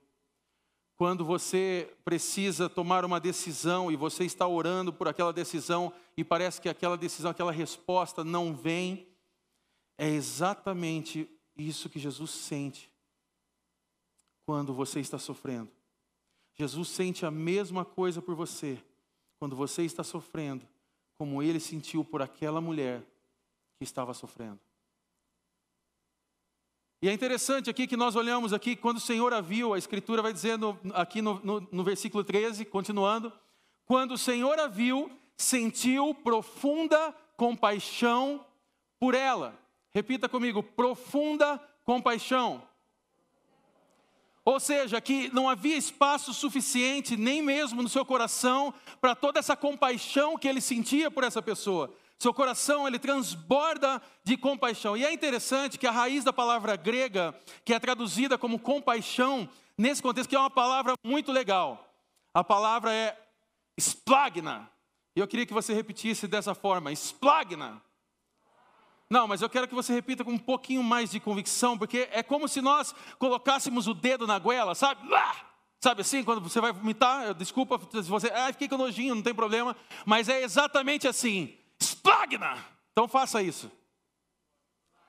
[0.96, 6.60] Quando você precisa tomar uma decisão e você está orando por aquela decisão e parece
[6.60, 9.08] que aquela decisão, aquela resposta não vem,
[9.98, 12.92] é exatamente isso que Jesus sente
[14.46, 15.72] quando você está sofrendo.
[16.54, 18.84] Jesus sente a mesma coisa por você
[19.40, 20.68] quando você está sofrendo,
[21.16, 23.04] como ele sentiu por aquela mulher
[23.78, 24.60] que estava sofrendo.
[27.00, 30.22] E é interessante aqui que nós olhamos aqui, quando o Senhor a viu, a Escritura
[30.22, 33.32] vai dizendo aqui no, no, no versículo 13, continuando,
[33.86, 38.44] quando o Senhor a viu, sentiu profunda compaixão
[39.00, 39.58] por ela.
[39.94, 42.64] Repita comigo, profunda compaixão.
[44.44, 49.56] Ou seja, que não havia espaço suficiente, nem mesmo no seu coração, para toda essa
[49.56, 51.94] compaixão que ele sentia por essa pessoa.
[52.20, 54.98] Seu coração ele transborda de compaixão.
[54.98, 60.02] E é interessante que a raiz da palavra grega, que é traduzida como compaixão, nesse
[60.02, 61.94] contexto que é uma palavra muito legal.
[62.34, 63.18] A palavra é
[63.78, 64.70] splagna.
[65.16, 67.82] E eu queria que você repetisse dessa forma, splagna.
[69.10, 72.22] Não, mas eu quero que você repita com um pouquinho mais de convicção, porque é
[72.22, 75.02] como se nós colocássemos o dedo na goela, sabe?
[75.80, 79.34] Sabe assim, quando você vai vomitar, desculpa se você, ah, fiquei com nojinho, não tem
[79.34, 79.76] problema,
[80.06, 81.58] mas é exatamente assim.
[82.08, 82.66] Splagna!
[82.94, 83.70] Então faça isso.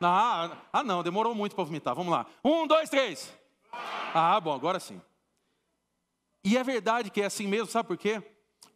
[0.00, 1.94] Ah, ah não, demorou muito para vomitar.
[1.94, 2.26] Vamos lá.
[2.44, 3.32] Um, dois, três.
[4.14, 5.00] Ah, bom, agora sim.
[6.44, 8.22] E é verdade que é assim mesmo, sabe por quê?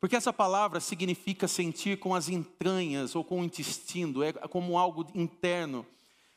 [0.00, 5.06] Porque essa palavra significa sentir com as entranhas ou com o intestino, é como algo
[5.14, 5.86] interno.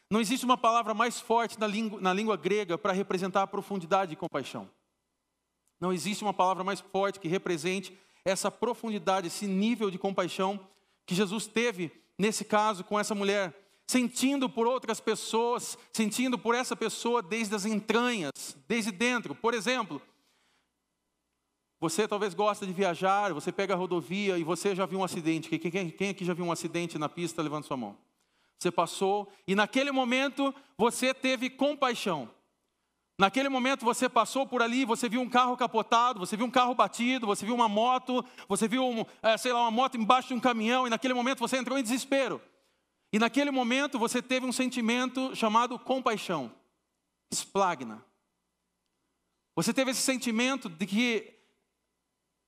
[0.09, 4.11] Não existe uma palavra mais forte na língua, na língua grega para representar a profundidade
[4.11, 4.69] de compaixão.
[5.79, 10.59] Não existe uma palavra mais forte que represente essa profundidade, esse nível de compaixão
[11.05, 13.53] que Jesus teve nesse caso com essa mulher,
[13.87, 19.35] sentindo por outras pessoas, sentindo por essa pessoa desde as entranhas, desde dentro.
[19.35, 20.01] Por exemplo,
[21.79, 25.49] você talvez gosta de viajar, você pega a rodovia e você já viu um acidente.
[25.59, 27.41] Quem, quem aqui já viu um acidente na pista?
[27.41, 27.97] Levanta sua mão.
[28.57, 32.29] Você passou e naquele momento você teve compaixão.
[33.17, 36.75] Naquele momento você passou por ali, você viu um carro capotado, você viu um carro
[36.75, 40.34] batido, você viu uma moto, você viu, um, é, sei lá, uma moto embaixo de
[40.34, 42.41] um caminhão, e naquele momento você entrou em desespero.
[43.13, 46.51] E naquele momento você teve um sentimento chamado compaixão,
[47.32, 48.04] esplagna.
[49.56, 51.34] Você teve esse sentimento de que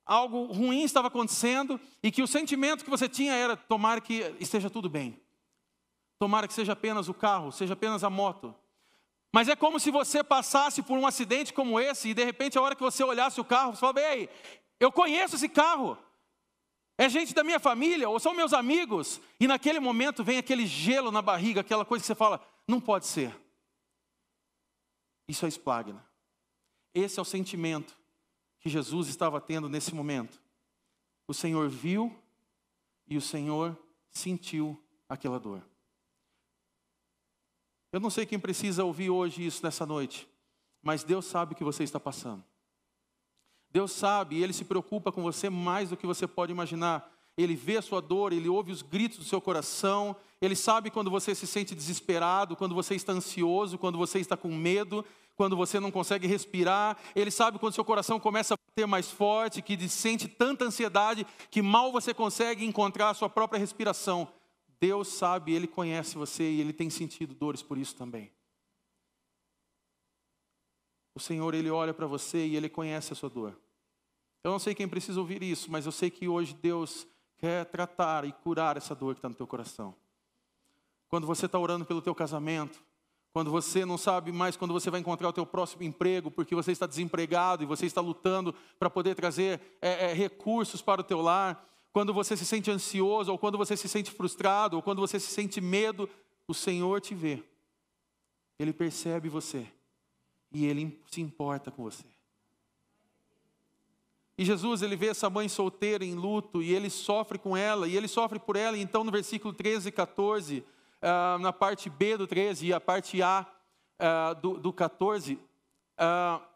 [0.06, 4.70] algo ruim estava acontecendo e que o sentimento que você tinha era tomar que esteja
[4.70, 5.18] tudo bem.
[6.20, 8.54] Tomara que seja apenas o carro, seja apenas a moto.
[9.38, 12.62] Mas é como se você passasse por um acidente como esse e de repente a
[12.64, 14.28] hora que você olhasse o carro, você fala: "Ei,
[14.80, 15.96] eu conheço esse carro.
[16.98, 19.22] É gente da minha família ou são meus amigos".
[19.40, 23.06] E naquele momento vem aquele gelo na barriga, aquela coisa que você fala: "Não pode
[23.06, 23.32] ser".
[25.28, 26.04] Isso é esplagna.
[26.92, 27.96] Esse é o sentimento
[28.60, 30.42] que Jesus estava tendo nesse momento.
[31.28, 32.12] O Senhor viu
[33.08, 33.78] e o Senhor
[34.10, 35.62] sentiu aquela dor.
[37.92, 40.28] Eu não sei quem precisa ouvir hoje isso nessa noite,
[40.82, 42.44] mas Deus sabe o que você está passando.
[43.70, 47.12] Deus sabe Ele se preocupa com você mais do que você pode imaginar.
[47.38, 51.12] Ele vê a sua dor, ele ouve os gritos do seu coração, ele sabe quando
[51.12, 55.80] você se sente desesperado, quando você está ansioso, quando você está com medo, quando você
[55.80, 56.98] não consegue respirar.
[57.16, 61.62] Ele sabe quando seu coração começa a bater mais forte, que sente tanta ansiedade que
[61.62, 64.28] mal você consegue encontrar a sua própria respiração.
[64.80, 68.32] Deus sabe, ele conhece você e ele tem sentido dores por isso também.
[71.16, 73.60] O Senhor, ele olha para você e ele conhece a sua dor.
[74.44, 78.24] Eu não sei quem precisa ouvir isso, mas eu sei que hoje Deus quer tratar
[78.24, 79.96] e curar essa dor que está no teu coração.
[81.10, 82.84] Quando você está orando pelo teu casamento,
[83.34, 86.72] quando você não sabe mais quando você vai encontrar o teu próximo emprego, porque você
[86.72, 91.22] está desempregado e você está lutando para poder trazer é, é, recursos para o teu
[91.22, 91.64] lar,
[91.98, 95.32] quando você se sente ansioso, ou quando você se sente frustrado, ou quando você se
[95.32, 96.08] sente medo,
[96.48, 97.44] o Senhor te vê.
[98.60, 99.66] Ele percebe você
[100.52, 102.06] e ele se importa com você.
[104.38, 107.98] E Jesus, ele vê essa mãe solteira em luto e ele sofre com ela, e
[107.98, 112.28] ele sofre por ela, então no versículo 13 e 14, uh, na parte B do
[112.28, 113.44] 13 e a parte A
[114.00, 115.40] uh, do, do 14, uh,
[115.98, 116.48] ah,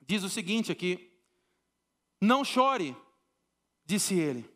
[0.00, 1.12] diz o seguinte aqui:
[2.20, 2.96] Não chore,
[3.84, 4.48] disse ele.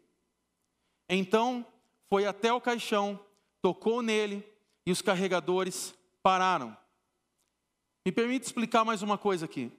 [1.08, 1.66] Então
[2.08, 3.18] foi até o caixão,
[3.60, 4.44] tocou nele
[4.86, 6.76] e os carregadores pararam.
[8.04, 9.72] Me permite explicar mais uma coisa aqui.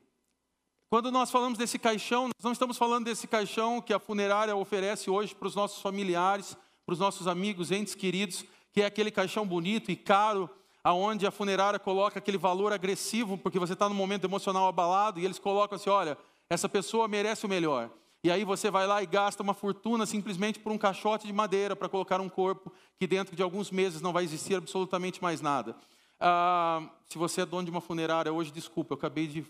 [0.89, 5.09] Quando nós falamos desse caixão, nós não estamos falando desse caixão que a funerária oferece
[5.09, 9.45] hoje para os nossos familiares, para os nossos amigos, entes queridos, que é aquele caixão
[9.45, 10.49] bonito e caro,
[10.83, 15.25] aonde a funerária coloca aquele valor agressivo, porque você está num momento emocional abalado, e
[15.25, 16.17] eles colocam assim: olha,
[16.49, 17.89] essa pessoa merece o melhor.
[18.25, 21.75] E aí você vai lá e gasta uma fortuna simplesmente por um caixote de madeira
[21.75, 25.75] para colocar um corpo que dentro de alguns meses não vai existir absolutamente mais nada.
[26.19, 29.45] Ah, se você é dono de uma funerária hoje, desculpa, eu acabei de,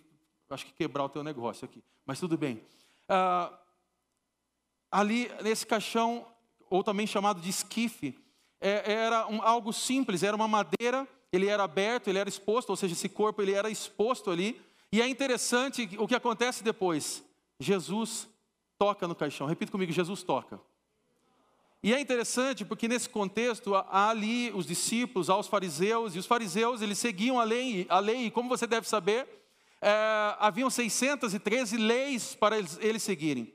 [0.49, 2.61] acho que quebrar o teu negócio aqui, mas tudo bem.
[3.07, 3.49] Ah,
[4.91, 6.27] ali nesse caixão,
[6.69, 8.13] ou também chamado de esquife,
[8.59, 12.75] é, era um, algo simples, era uma madeira, ele era aberto, ele era exposto, ou
[12.75, 14.61] seja, esse corpo ele era exposto ali.
[14.91, 17.23] E é interessante o que acontece depois.
[17.57, 18.34] Jesus
[18.85, 19.47] toca no caixão.
[19.47, 20.61] Repita comigo, Jesus toca.
[21.81, 26.27] E é interessante porque nesse contexto há ali os discípulos, há os fariseus, e os
[26.27, 29.27] fariseus eles seguiam a lei, a lei e como você deve saber,
[29.81, 33.51] é, haviam 613 leis para eles, eles seguirem.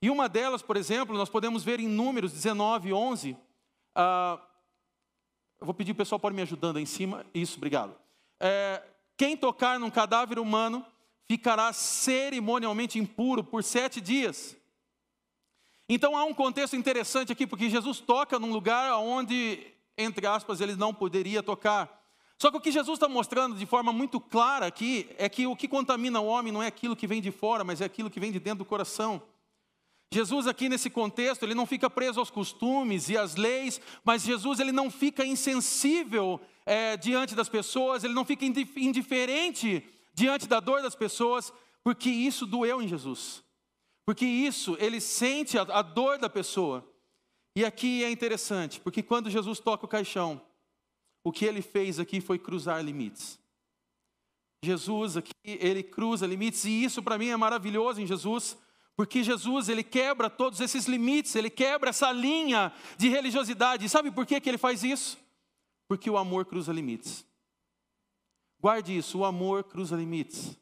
[0.00, 3.36] E uma delas, por exemplo, nós podemos ver em Números 19, 11.
[3.94, 4.40] Ah,
[5.60, 7.26] eu vou pedir o pessoal para me ajudando aí em cima.
[7.34, 7.94] Isso, obrigado.
[8.40, 8.82] É,
[9.14, 10.84] quem tocar num cadáver humano
[11.26, 14.56] ficará cerimonialmente impuro por sete dias.
[15.88, 20.76] Então há um contexto interessante aqui, porque Jesus toca num lugar onde, entre aspas, ele
[20.76, 22.02] não poderia tocar.
[22.38, 25.54] Só que o que Jesus está mostrando de forma muito clara aqui é que o
[25.54, 28.18] que contamina o homem não é aquilo que vem de fora, mas é aquilo que
[28.18, 29.22] vem de dentro do coração.
[30.12, 34.60] Jesus aqui nesse contexto, ele não fica preso aos costumes e às leis, mas Jesus
[34.60, 39.82] ele não fica insensível é, diante das pessoas, ele não fica indiferente
[40.14, 43.44] diante da dor das pessoas, porque isso doeu em Jesus.
[44.06, 46.88] Porque isso, ele sente a, a dor da pessoa.
[47.56, 50.40] E aqui é interessante, porque quando Jesus toca o caixão,
[51.22, 53.38] o que ele fez aqui foi cruzar limites.
[54.64, 58.56] Jesus aqui, ele cruza limites, e isso para mim é maravilhoso em Jesus,
[58.96, 63.84] porque Jesus, ele quebra todos esses limites, ele quebra essa linha de religiosidade.
[63.84, 65.18] E sabe por que, que ele faz isso?
[65.88, 67.26] Porque o amor cruza limites.
[68.64, 70.56] Guarde isso, o amor cruza limites.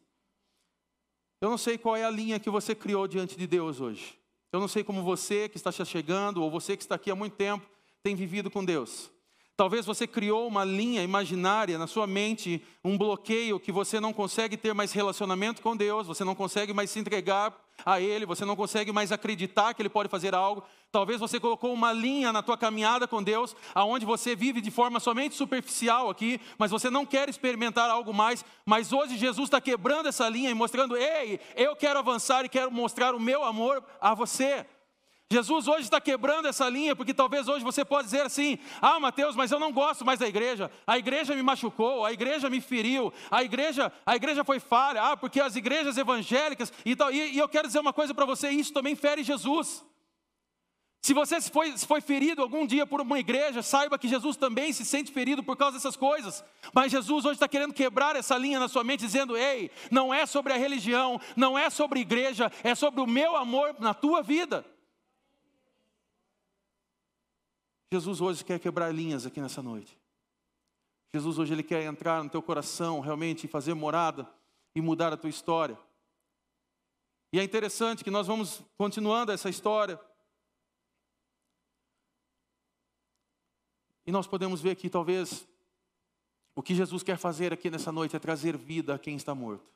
[1.40, 4.18] Eu não sei qual é a linha que você criou diante de Deus hoje.
[4.52, 7.36] Eu não sei como você que está chegando, ou você que está aqui há muito
[7.36, 7.64] tempo,
[8.02, 9.08] tem vivido com Deus.
[9.56, 14.56] Talvez você criou uma linha imaginária na sua mente, um bloqueio que você não consegue
[14.56, 18.56] ter mais relacionamento com Deus, você não consegue mais se entregar a Ele, você não
[18.56, 20.64] consegue mais acreditar que Ele pode fazer algo.
[20.92, 25.00] Talvez você colocou uma linha na tua caminhada com Deus, aonde você vive de forma
[25.00, 28.44] somente superficial aqui, mas você não quer experimentar algo mais.
[28.66, 32.70] Mas hoje Jesus está quebrando essa linha e mostrando: ei, eu quero avançar e quero
[32.70, 34.66] mostrar o meu amor a você.
[35.30, 39.34] Jesus hoje está quebrando essa linha, porque talvez hoje você pode dizer assim: ah, Mateus,
[39.34, 43.10] mas eu não gosto mais da igreja, a igreja me machucou, a igreja me feriu,
[43.30, 47.10] a igreja, a igreja foi falha, ah, porque as igrejas evangélicas e tal.
[47.10, 49.90] E, e eu quero dizer uma coisa para você: isso também fere Jesus.
[51.02, 54.84] Se você foi, foi ferido algum dia por uma igreja, saiba que Jesus também se
[54.84, 56.44] sente ferido por causa dessas coisas.
[56.72, 60.24] Mas Jesus hoje está querendo quebrar essa linha na sua mente, dizendo: ei, não é
[60.26, 64.22] sobre a religião, não é sobre a igreja, é sobre o meu amor na tua
[64.22, 64.64] vida.
[67.92, 69.98] Jesus hoje quer quebrar linhas aqui nessa noite.
[71.12, 74.26] Jesus hoje ele quer entrar no teu coração realmente fazer morada
[74.72, 75.76] e mudar a tua história.
[77.32, 79.98] E é interessante que nós vamos continuando essa história.
[84.06, 85.46] E nós podemos ver aqui, talvez,
[86.54, 89.70] o que Jesus quer fazer aqui nessa noite é trazer vida a quem está morto.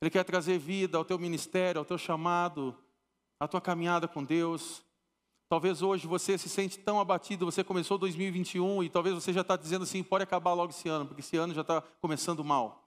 [0.00, 2.76] Ele quer trazer vida ao teu ministério, ao teu chamado,
[3.40, 4.84] à tua caminhada com Deus.
[5.48, 9.56] Talvez hoje você se sente tão abatido, você começou 2021 e talvez você já está
[9.56, 12.84] dizendo assim, pode acabar logo esse ano, porque esse ano já está começando mal.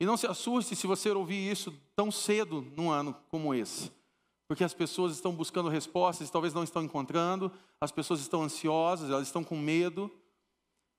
[0.00, 3.92] E não se assuste se você ouvir isso tão cedo num ano como esse.
[4.54, 7.50] Porque as pessoas estão buscando respostas, talvez não estão encontrando,
[7.80, 10.08] as pessoas estão ansiosas, elas estão com medo.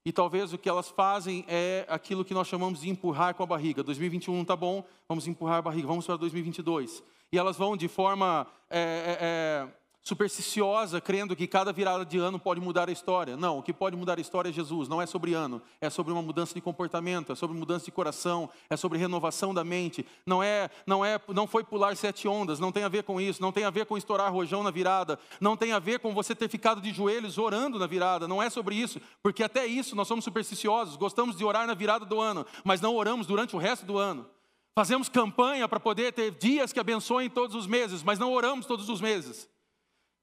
[0.04, 3.46] E talvez o que elas fazem é aquilo que nós chamamos de empurrar com a
[3.46, 3.82] barriga.
[3.82, 7.02] 2021 está bom, vamos empurrar a barriga, vamos para 2022.
[7.32, 9.68] E elas vão de forma é, é
[10.06, 13.36] supersticiosa, crendo que cada virada de ano pode mudar a história.
[13.36, 16.12] Não, o que pode mudar a história é Jesus, não é sobre ano, é sobre
[16.12, 20.06] uma mudança de comportamento, é sobre mudança de coração, é sobre renovação da mente.
[20.24, 23.42] Não é, não é, não foi pular sete ondas, não tem a ver com isso,
[23.42, 26.36] não tem a ver com estourar rojão na virada, não tem a ver com você
[26.36, 30.06] ter ficado de joelhos orando na virada, não é sobre isso, porque até isso nós
[30.06, 33.84] somos supersticiosos, gostamos de orar na virada do ano, mas não oramos durante o resto
[33.84, 34.24] do ano.
[34.72, 38.88] Fazemos campanha para poder ter dias que abençoem todos os meses, mas não oramos todos
[38.88, 39.48] os meses.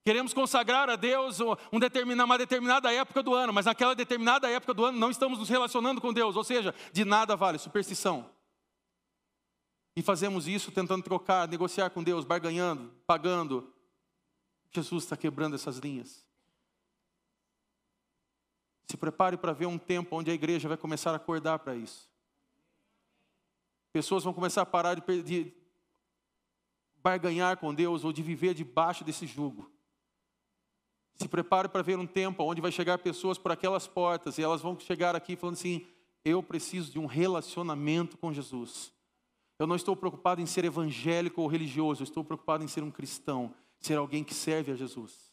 [0.04, 1.39] Queremos consagrar a Deus
[1.72, 5.39] um determinada, uma determinada época do ano, mas naquela determinada época do ano não estamos
[5.39, 8.30] nos relacionando com Deus, ou seja, de nada vale, superstição.
[9.95, 13.74] E fazemos isso tentando trocar, negociar com Deus, barganhando, pagando.
[14.72, 16.28] Jesus está quebrando essas linhas.
[18.89, 22.12] Se prepare para ver um tempo onde a igreja vai começar a acordar para isso.
[23.93, 25.54] Pessoas vão começar a parar de, de
[26.97, 29.72] barganhar com Deus ou de viver debaixo desse jugo.
[31.16, 34.61] Se prepare para ver um tempo onde vai chegar pessoas por aquelas portas e elas
[34.61, 35.86] vão chegar aqui falando assim:
[36.26, 38.91] eu preciso de um relacionamento com Jesus.
[39.59, 42.91] Eu não estou preocupado em ser evangélico ou religioso, eu estou preocupado em ser um
[42.91, 45.32] cristão, ser alguém que serve a Jesus.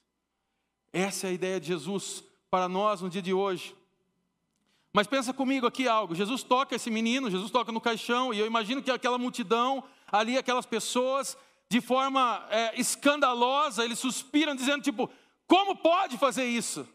[0.93, 3.74] Essa é a ideia de Jesus para nós no dia de hoje.
[4.93, 8.47] Mas pensa comigo aqui algo: Jesus toca esse menino, Jesus toca no caixão, e eu
[8.47, 11.37] imagino que aquela multidão ali, aquelas pessoas,
[11.68, 15.09] de forma é, escandalosa, eles suspiram, dizendo: tipo,
[15.51, 16.88] como pode fazer isso?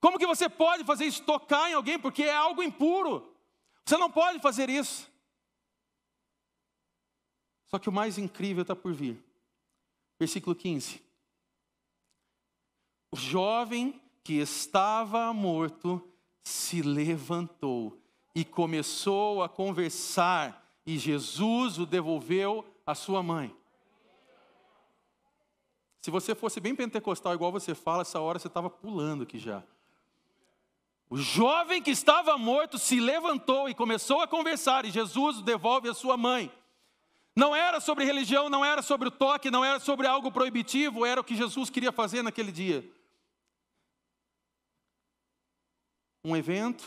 [0.00, 3.34] Como que você pode fazer isso, tocar em alguém, porque é algo impuro?
[3.84, 5.10] Você não pode fazer isso.
[7.66, 9.20] Só que o mais incrível está por vir.
[10.16, 11.02] Versículo 15.
[13.10, 16.00] O jovem que estava morto
[16.44, 18.00] se levantou
[18.32, 23.52] e começou a conversar, e Jesus o devolveu à sua mãe.
[26.02, 29.62] Se você fosse bem pentecostal, igual você fala, essa hora você estava pulando aqui já.
[31.08, 35.94] O jovem que estava morto se levantou e começou a conversar, e Jesus devolve à
[35.94, 36.52] sua mãe.
[37.36, 41.20] Não era sobre religião, não era sobre o toque, não era sobre algo proibitivo, era
[41.20, 42.84] o que Jesus queria fazer naquele dia.
[46.24, 46.84] Um evento,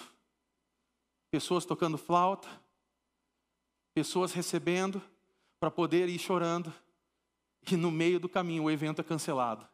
[1.32, 2.50] pessoas tocando flauta,
[3.94, 5.02] pessoas recebendo
[5.58, 6.74] para poder ir chorando
[7.74, 9.68] e no meio do caminho o evento é cancelado.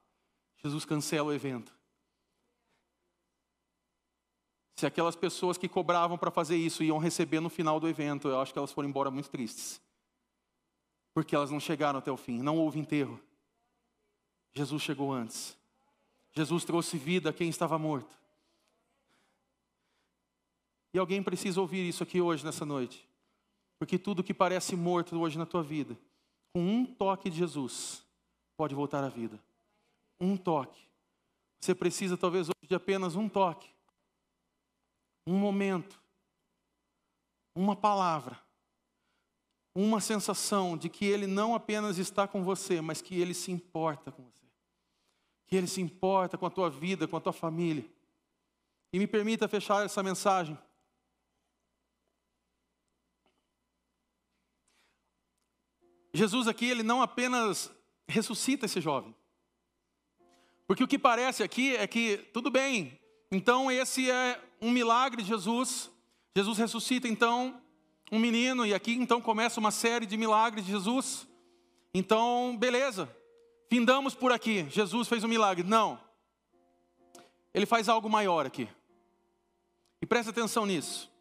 [0.58, 1.76] Jesus cancela o evento.
[4.76, 8.40] Se aquelas pessoas que cobravam para fazer isso iam receber no final do evento, eu
[8.40, 9.82] acho que elas foram embora muito tristes.
[11.14, 13.20] Porque elas não chegaram até o fim, não houve enterro.
[14.54, 15.58] Jesus chegou antes.
[16.34, 18.18] Jesus trouxe vida a quem estava morto.
[20.94, 23.08] E alguém precisa ouvir isso aqui hoje, nessa noite.
[23.78, 25.98] Porque tudo que parece morto hoje na tua vida,
[26.54, 28.04] com um toque de Jesus,
[28.58, 29.40] pode voltar à vida.
[30.20, 30.80] Um toque.
[31.60, 33.70] Você precisa, talvez, hoje de apenas um toque,
[35.26, 36.02] um momento,
[37.56, 38.40] uma palavra,
[39.74, 44.12] uma sensação de que Ele não apenas está com você, mas que Ele se importa
[44.12, 44.46] com você.
[45.48, 47.86] Que Ele se importa com a tua vida, com a tua família.
[48.92, 50.58] E me permita fechar essa mensagem
[56.14, 57.72] Jesus aqui, ele não apenas
[58.08, 59.16] ressuscita esse jovem.
[60.68, 63.00] Porque o que parece aqui é que, tudo bem,
[63.32, 65.90] então esse é um milagre de Jesus.
[66.36, 67.62] Jesus ressuscita então
[68.12, 71.28] um menino, e aqui então começa uma série de milagres de Jesus.
[71.94, 73.14] Então, beleza,
[73.70, 74.66] findamos por aqui.
[74.70, 75.64] Jesus fez um milagre.
[75.64, 76.00] Não.
[77.54, 78.68] Ele faz algo maior aqui.
[80.02, 81.12] E preste atenção nisso.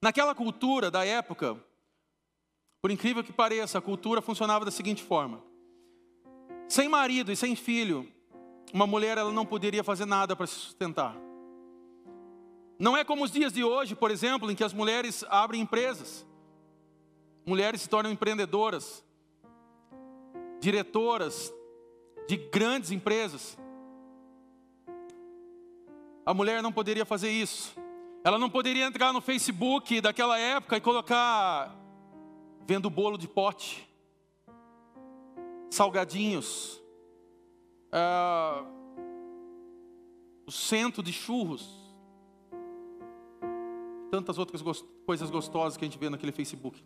[0.00, 1.62] Naquela cultura da época,
[2.80, 5.42] por incrível que pareça, a cultura funcionava da seguinte forma:
[6.68, 8.06] sem marido e sem filho,
[8.72, 11.16] uma mulher ela não poderia fazer nada para se sustentar.
[12.78, 16.24] Não é como os dias de hoje, por exemplo, em que as mulheres abrem empresas.
[17.44, 19.04] Mulheres se tornam empreendedoras,
[20.60, 21.52] diretoras
[22.28, 23.56] de grandes empresas.
[26.28, 27.74] a mulher não poderia fazer isso.
[28.22, 31.74] Ela não poderia entrar no Facebook daquela época e colocar
[32.68, 33.88] vendo bolo de pote,
[35.70, 36.78] salgadinhos,
[37.90, 38.62] uh,
[40.46, 41.66] o centro de churros,
[44.10, 44.62] tantas outras
[45.06, 46.84] coisas gostosas que a gente vê naquele Facebook.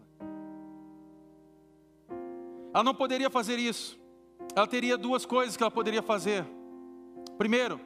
[2.72, 3.99] Ela não poderia fazer isso.
[4.55, 6.47] Ela teria duas coisas que ela poderia fazer.
[7.37, 7.80] Primeiro,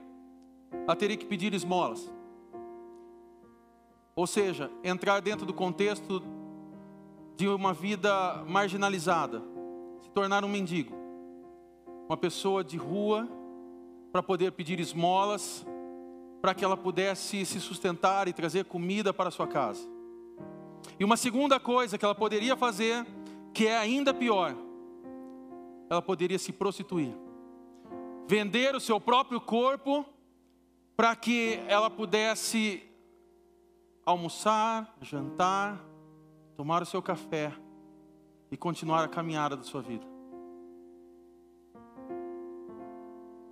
[0.70, 2.12] ela teria que pedir esmolas.
[4.14, 6.36] Ou seja, entrar dentro do contexto
[7.37, 9.43] de uma vida marginalizada,
[10.03, 10.95] se tornar um mendigo,
[12.09, 13.28] uma pessoa de rua,
[14.11, 15.66] para poder pedir esmolas,
[16.41, 19.87] para que ela pudesse se sustentar e trazer comida para sua casa.
[20.99, 23.07] E uma segunda coisa que ela poderia fazer,
[23.53, 24.57] que é ainda pior,
[25.91, 27.14] ela poderia se prostituir,
[28.26, 30.07] vender o seu próprio corpo
[30.97, 32.82] para que ela pudesse
[34.07, 35.86] almoçar, jantar,
[36.57, 37.52] tomar o seu café
[38.50, 40.07] e continuar a caminhada da sua vida.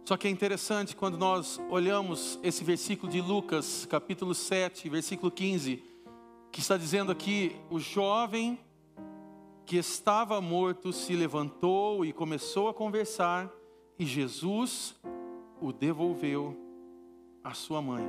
[0.06, 5.82] Só que é interessante quando nós olhamos esse versículo de Lucas, capítulo 7, versículo 15,
[6.50, 8.58] que está dizendo aqui: o jovem
[9.66, 13.50] que estava morto se levantou e começou a conversar,
[13.98, 14.94] e Jesus
[15.60, 16.56] o devolveu
[17.42, 18.04] à sua mãe.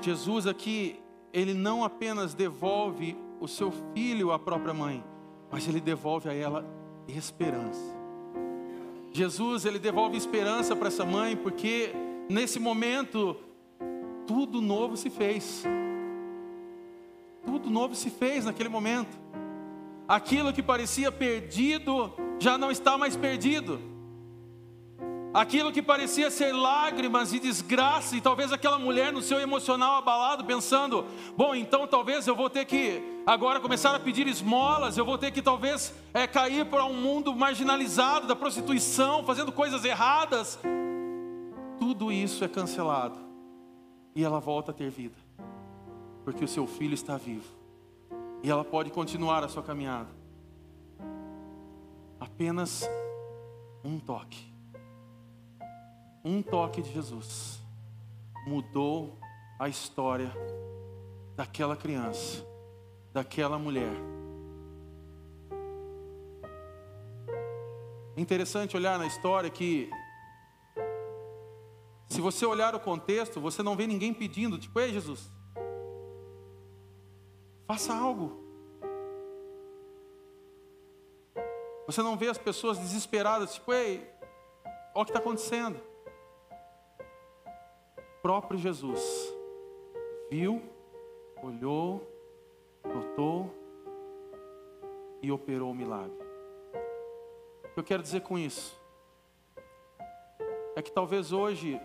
[0.00, 0.98] Jesus aqui,
[1.32, 5.04] ele não apenas devolve o seu filho à própria mãe,
[5.50, 6.64] mas ele devolve a ela
[7.08, 8.00] esperança.
[9.12, 11.92] Jesus, ele devolve esperança para essa mãe, porque
[12.30, 13.36] nesse momento
[14.28, 15.64] tudo novo se fez.
[17.44, 19.18] Tudo novo se fez naquele momento.
[20.06, 23.80] Aquilo que parecia perdido já não está mais perdido.
[25.34, 30.44] Aquilo que parecia ser lágrimas e desgraça, e talvez aquela mulher no seu emocional abalado,
[30.44, 35.16] pensando: bom, então talvez eu vou ter que agora começar a pedir esmolas, eu vou
[35.16, 40.58] ter que talvez é, cair para um mundo marginalizado da prostituição, fazendo coisas erradas.
[41.78, 43.18] Tudo isso é cancelado,
[44.14, 45.16] e ela volta a ter vida,
[46.26, 47.48] porque o seu filho está vivo,
[48.42, 50.10] e ela pode continuar a sua caminhada.
[52.20, 52.86] Apenas
[53.82, 54.51] um toque
[56.24, 57.60] um toque de Jesus
[58.46, 59.18] mudou
[59.58, 60.32] a história
[61.34, 62.46] daquela criança,
[63.12, 63.92] daquela mulher.
[68.16, 69.90] É interessante olhar na história que,
[72.08, 75.32] se você olhar o contexto, você não vê ninguém pedindo, tipo, ei Jesus,
[77.66, 78.40] faça algo.
[81.86, 84.08] Você não vê as pessoas desesperadas, tipo, ei,
[84.94, 85.91] olha o que está acontecendo
[88.22, 89.34] próprio Jesus
[90.30, 90.62] viu,
[91.42, 92.08] olhou,
[92.84, 93.52] notou
[95.20, 96.16] e operou o milagre.
[97.64, 98.80] O que eu quero dizer com isso?
[100.76, 101.80] É que talvez hoje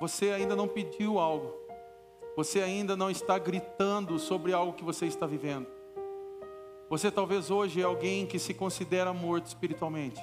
[0.00, 1.54] você ainda não pediu algo,
[2.34, 5.66] você ainda não está gritando sobre algo que você está vivendo.
[6.88, 10.20] Você talvez hoje é alguém que se considera morto espiritualmente.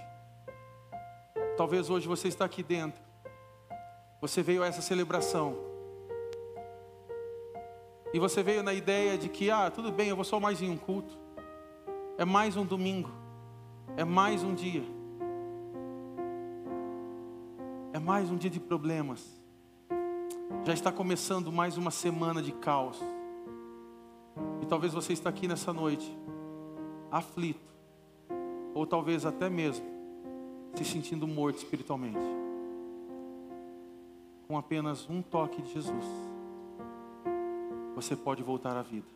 [1.55, 3.04] Talvez hoje você está aqui dentro
[4.21, 5.55] você veio a essa celebração.
[8.13, 10.69] E você veio na ideia de que, ah, tudo bem, eu vou só mais em
[10.69, 11.17] um culto.
[12.17, 13.09] É mais um domingo.
[13.97, 14.83] É mais um dia.
[17.91, 19.25] É mais um dia de problemas.
[20.63, 23.01] Já está começando mais uma semana de caos.
[24.61, 26.17] E talvez você está aqui nessa noite,
[27.11, 27.73] aflito,
[28.73, 29.85] ou talvez até mesmo
[30.73, 32.44] se sentindo morto espiritualmente
[34.47, 36.05] com apenas um toque de Jesus,
[37.95, 39.07] você pode voltar à vida.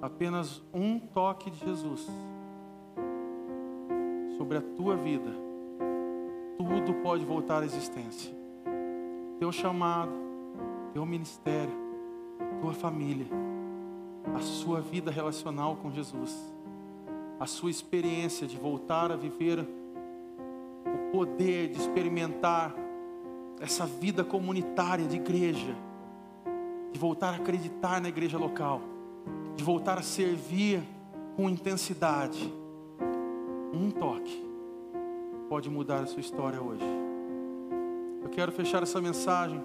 [0.00, 2.06] Apenas um toque de Jesus
[4.36, 5.30] sobre a tua vida,
[6.58, 8.32] tudo pode voltar à existência.
[9.38, 10.12] Teu chamado,
[10.92, 11.74] teu ministério,
[12.60, 13.26] tua família,
[14.34, 16.54] a sua vida relacional com Jesus,
[17.40, 19.60] a sua experiência de voltar a viver
[20.86, 22.85] o poder de experimentar
[23.60, 25.74] essa vida comunitária de igreja,
[26.92, 28.80] de voltar a acreditar na igreja local,
[29.54, 30.82] de voltar a servir
[31.36, 32.52] com intensidade.
[33.72, 34.44] Um toque
[35.48, 36.84] pode mudar a sua história hoje.
[38.22, 39.60] Eu quero fechar essa mensagem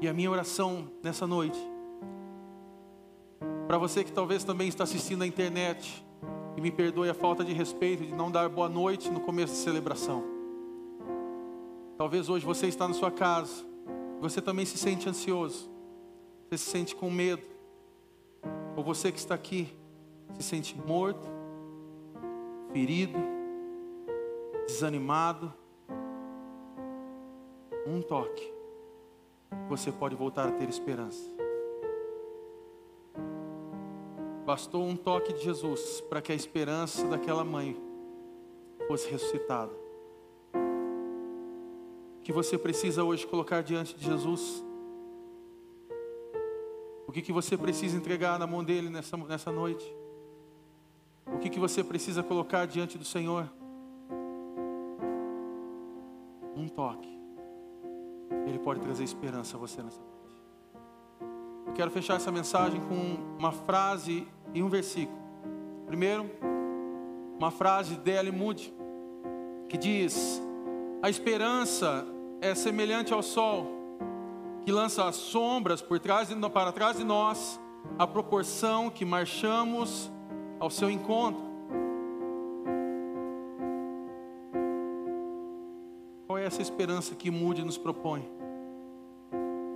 [0.00, 1.58] e a minha oração nessa noite.
[3.66, 6.04] Para você que talvez também está assistindo na internet,
[6.56, 9.60] e me perdoe a falta de respeito de não dar boa noite no começo da
[9.60, 10.35] celebração.
[12.06, 13.64] Talvez hoje você está na sua casa,
[14.20, 15.68] você também se sente ansioso,
[16.48, 17.42] você se sente com medo,
[18.76, 19.76] ou você que está aqui
[20.38, 21.28] se sente morto,
[22.72, 23.18] ferido,
[24.68, 25.52] desanimado.
[27.88, 28.54] Um toque,
[29.68, 31.28] você pode voltar a ter esperança.
[34.44, 37.76] Bastou um toque de Jesus para que a esperança daquela mãe
[38.86, 39.85] fosse ressuscitada.
[42.26, 44.60] Que você precisa hoje colocar diante de Jesus?
[47.06, 49.86] O que, que você precisa entregar na mão dele nessa, nessa noite?
[51.24, 53.48] O que, que você precisa colocar diante do Senhor?
[56.56, 57.08] Um toque.
[58.44, 60.42] Ele pode trazer esperança a você nessa noite.
[61.68, 65.16] Eu quero fechar essa mensagem com uma frase e um versículo.
[65.86, 66.28] Primeiro,
[67.38, 68.32] uma frase de L.
[68.32, 68.74] Moody,
[69.68, 70.42] que diz:
[71.00, 73.66] A esperança é semelhante ao sol,
[74.64, 77.60] que lança as sombras por trás de, para trás de nós,
[77.98, 80.10] à proporção que marchamos
[80.58, 81.44] ao seu encontro.
[86.26, 88.28] Qual é essa esperança que Moody nos propõe?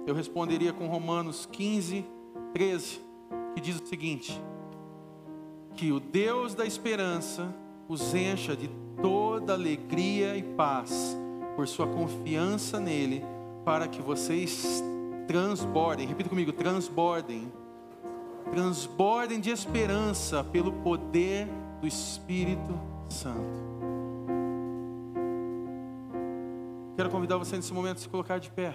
[0.06, 2.04] Eu responderia com Romanos 15,
[2.52, 3.00] 13,
[3.54, 4.42] que diz o seguinte:
[5.76, 7.54] Que o Deus da esperança
[7.88, 8.68] os encha de
[9.00, 11.19] toda alegria e paz
[11.56, 13.24] por sua confiança nele,
[13.64, 14.82] para que vocês
[15.26, 17.52] transbordem, repita comigo, transbordem
[18.50, 21.48] transbordem de esperança pelo poder
[21.80, 22.78] do Espírito
[23.08, 23.70] Santo.
[26.96, 28.74] Quero convidar você nesse momento a se colocar de pé.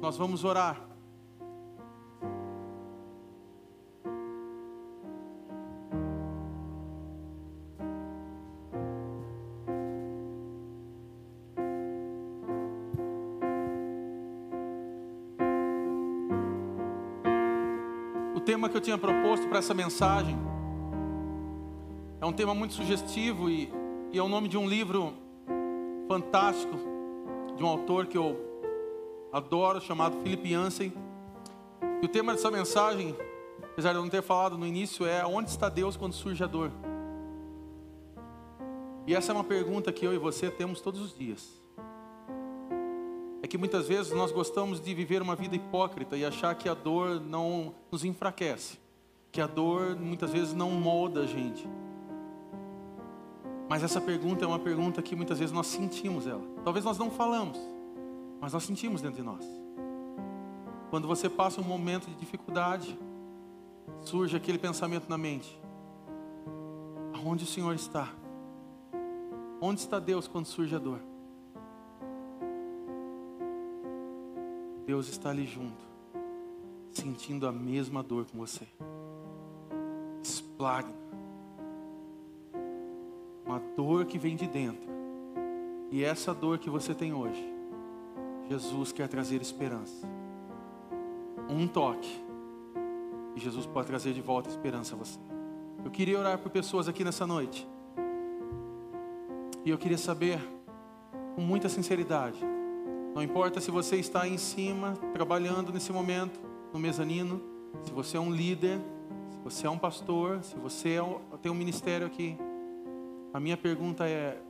[0.00, 0.89] Nós vamos orar.
[18.60, 20.36] Tema que eu tinha proposto para essa mensagem
[22.20, 23.72] é um tema muito sugestivo e,
[24.12, 25.14] e é o nome de um livro
[26.06, 26.76] fantástico
[27.56, 28.38] de um autor que eu
[29.32, 30.92] adoro, chamado Philip Yancey.
[32.02, 33.16] E o tema dessa mensagem,
[33.62, 36.46] apesar de eu não ter falado no início, é onde está Deus quando surge a
[36.46, 36.70] dor?
[39.06, 41.59] E essa é uma pergunta que eu e você temos todos os dias
[43.48, 47.20] que muitas vezes nós gostamos de viver uma vida hipócrita e achar que a dor
[47.20, 48.78] não nos enfraquece,
[49.32, 51.66] que a dor muitas vezes não molda a gente.
[53.68, 56.42] Mas essa pergunta é uma pergunta que muitas vezes nós sentimos ela.
[56.64, 57.58] Talvez nós não falamos,
[58.40, 59.44] mas nós sentimos dentro de nós.
[60.90, 62.98] Quando você passa um momento de dificuldade,
[64.02, 65.58] surge aquele pensamento na mente:
[67.14, 68.12] aonde o Senhor está?
[69.60, 71.09] Onde está Deus quando surge a dor?
[74.90, 75.84] Deus está ali junto,
[76.90, 78.66] sentindo a mesma dor com você.
[80.20, 80.92] Esplagna.
[83.46, 84.90] Uma dor que vem de dentro.
[85.92, 87.40] E essa dor que você tem hoje,
[88.48, 90.08] Jesus quer trazer esperança.
[91.48, 92.24] Um toque.
[93.36, 95.20] E Jesus pode trazer de volta esperança a você.
[95.84, 97.64] Eu queria orar por pessoas aqui nessa noite.
[99.64, 100.40] E eu queria saber,
[101.36, 102.44] com muita sinceridade,
[103.14, 106.40] não importa se você está em cima, trabalhando nesse momento,
[106.72, 107.42] no mezanino,
[107.84, 108.78] se você é um líder,
[109.30, 112.36] se você é um pastor, se você é tem um ministério aqui.
[113.32, 114.40] A minha pergunta é: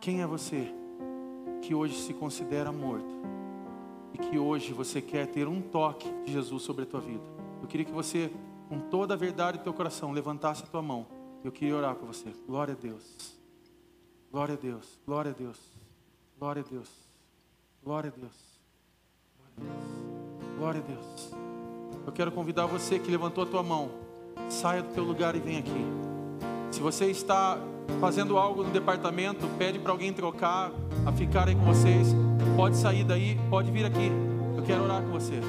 [0.00, 0.72] quem é você
[1.60, 3.14] que hoje se considera morto
[4.14, 7.24] e que hoje você quer ter um toque de Jesus sobre a tua vida?
[7.60, 8.32] Eu queria que você,
[8.68, 11.06] com toda a verdade do teu coração, levantasse a tua mão.
[11.44, 12.32] Eu queria orar por você.
[12.46, 13.38] Glória a Deus.
[14.30, 14.98] Glória a Deus.
[16.38, 17.11] Glória a Deus.
[17.84, 18.32] Glória a Deus.
[19.56, 20.56] Glória a Deus.
[20.56, 21.32] Glória a Deus.
[22.06, 23.90] Eu quero convidar você que levantou a tua mão.
[24.48, 25.84] Saia do teu lugar e vem aqui.
[26.70, 27.58] Se você está
[28.00, 30.70] fazendo algo no departamento, pede para alguém trocar,
[31.04, 32.08] a ficar aí com vocês.
[32.56, 34.12] Pode sair daí, pode vir aqui.
[34.56, 35.40] Eu quero orar com você.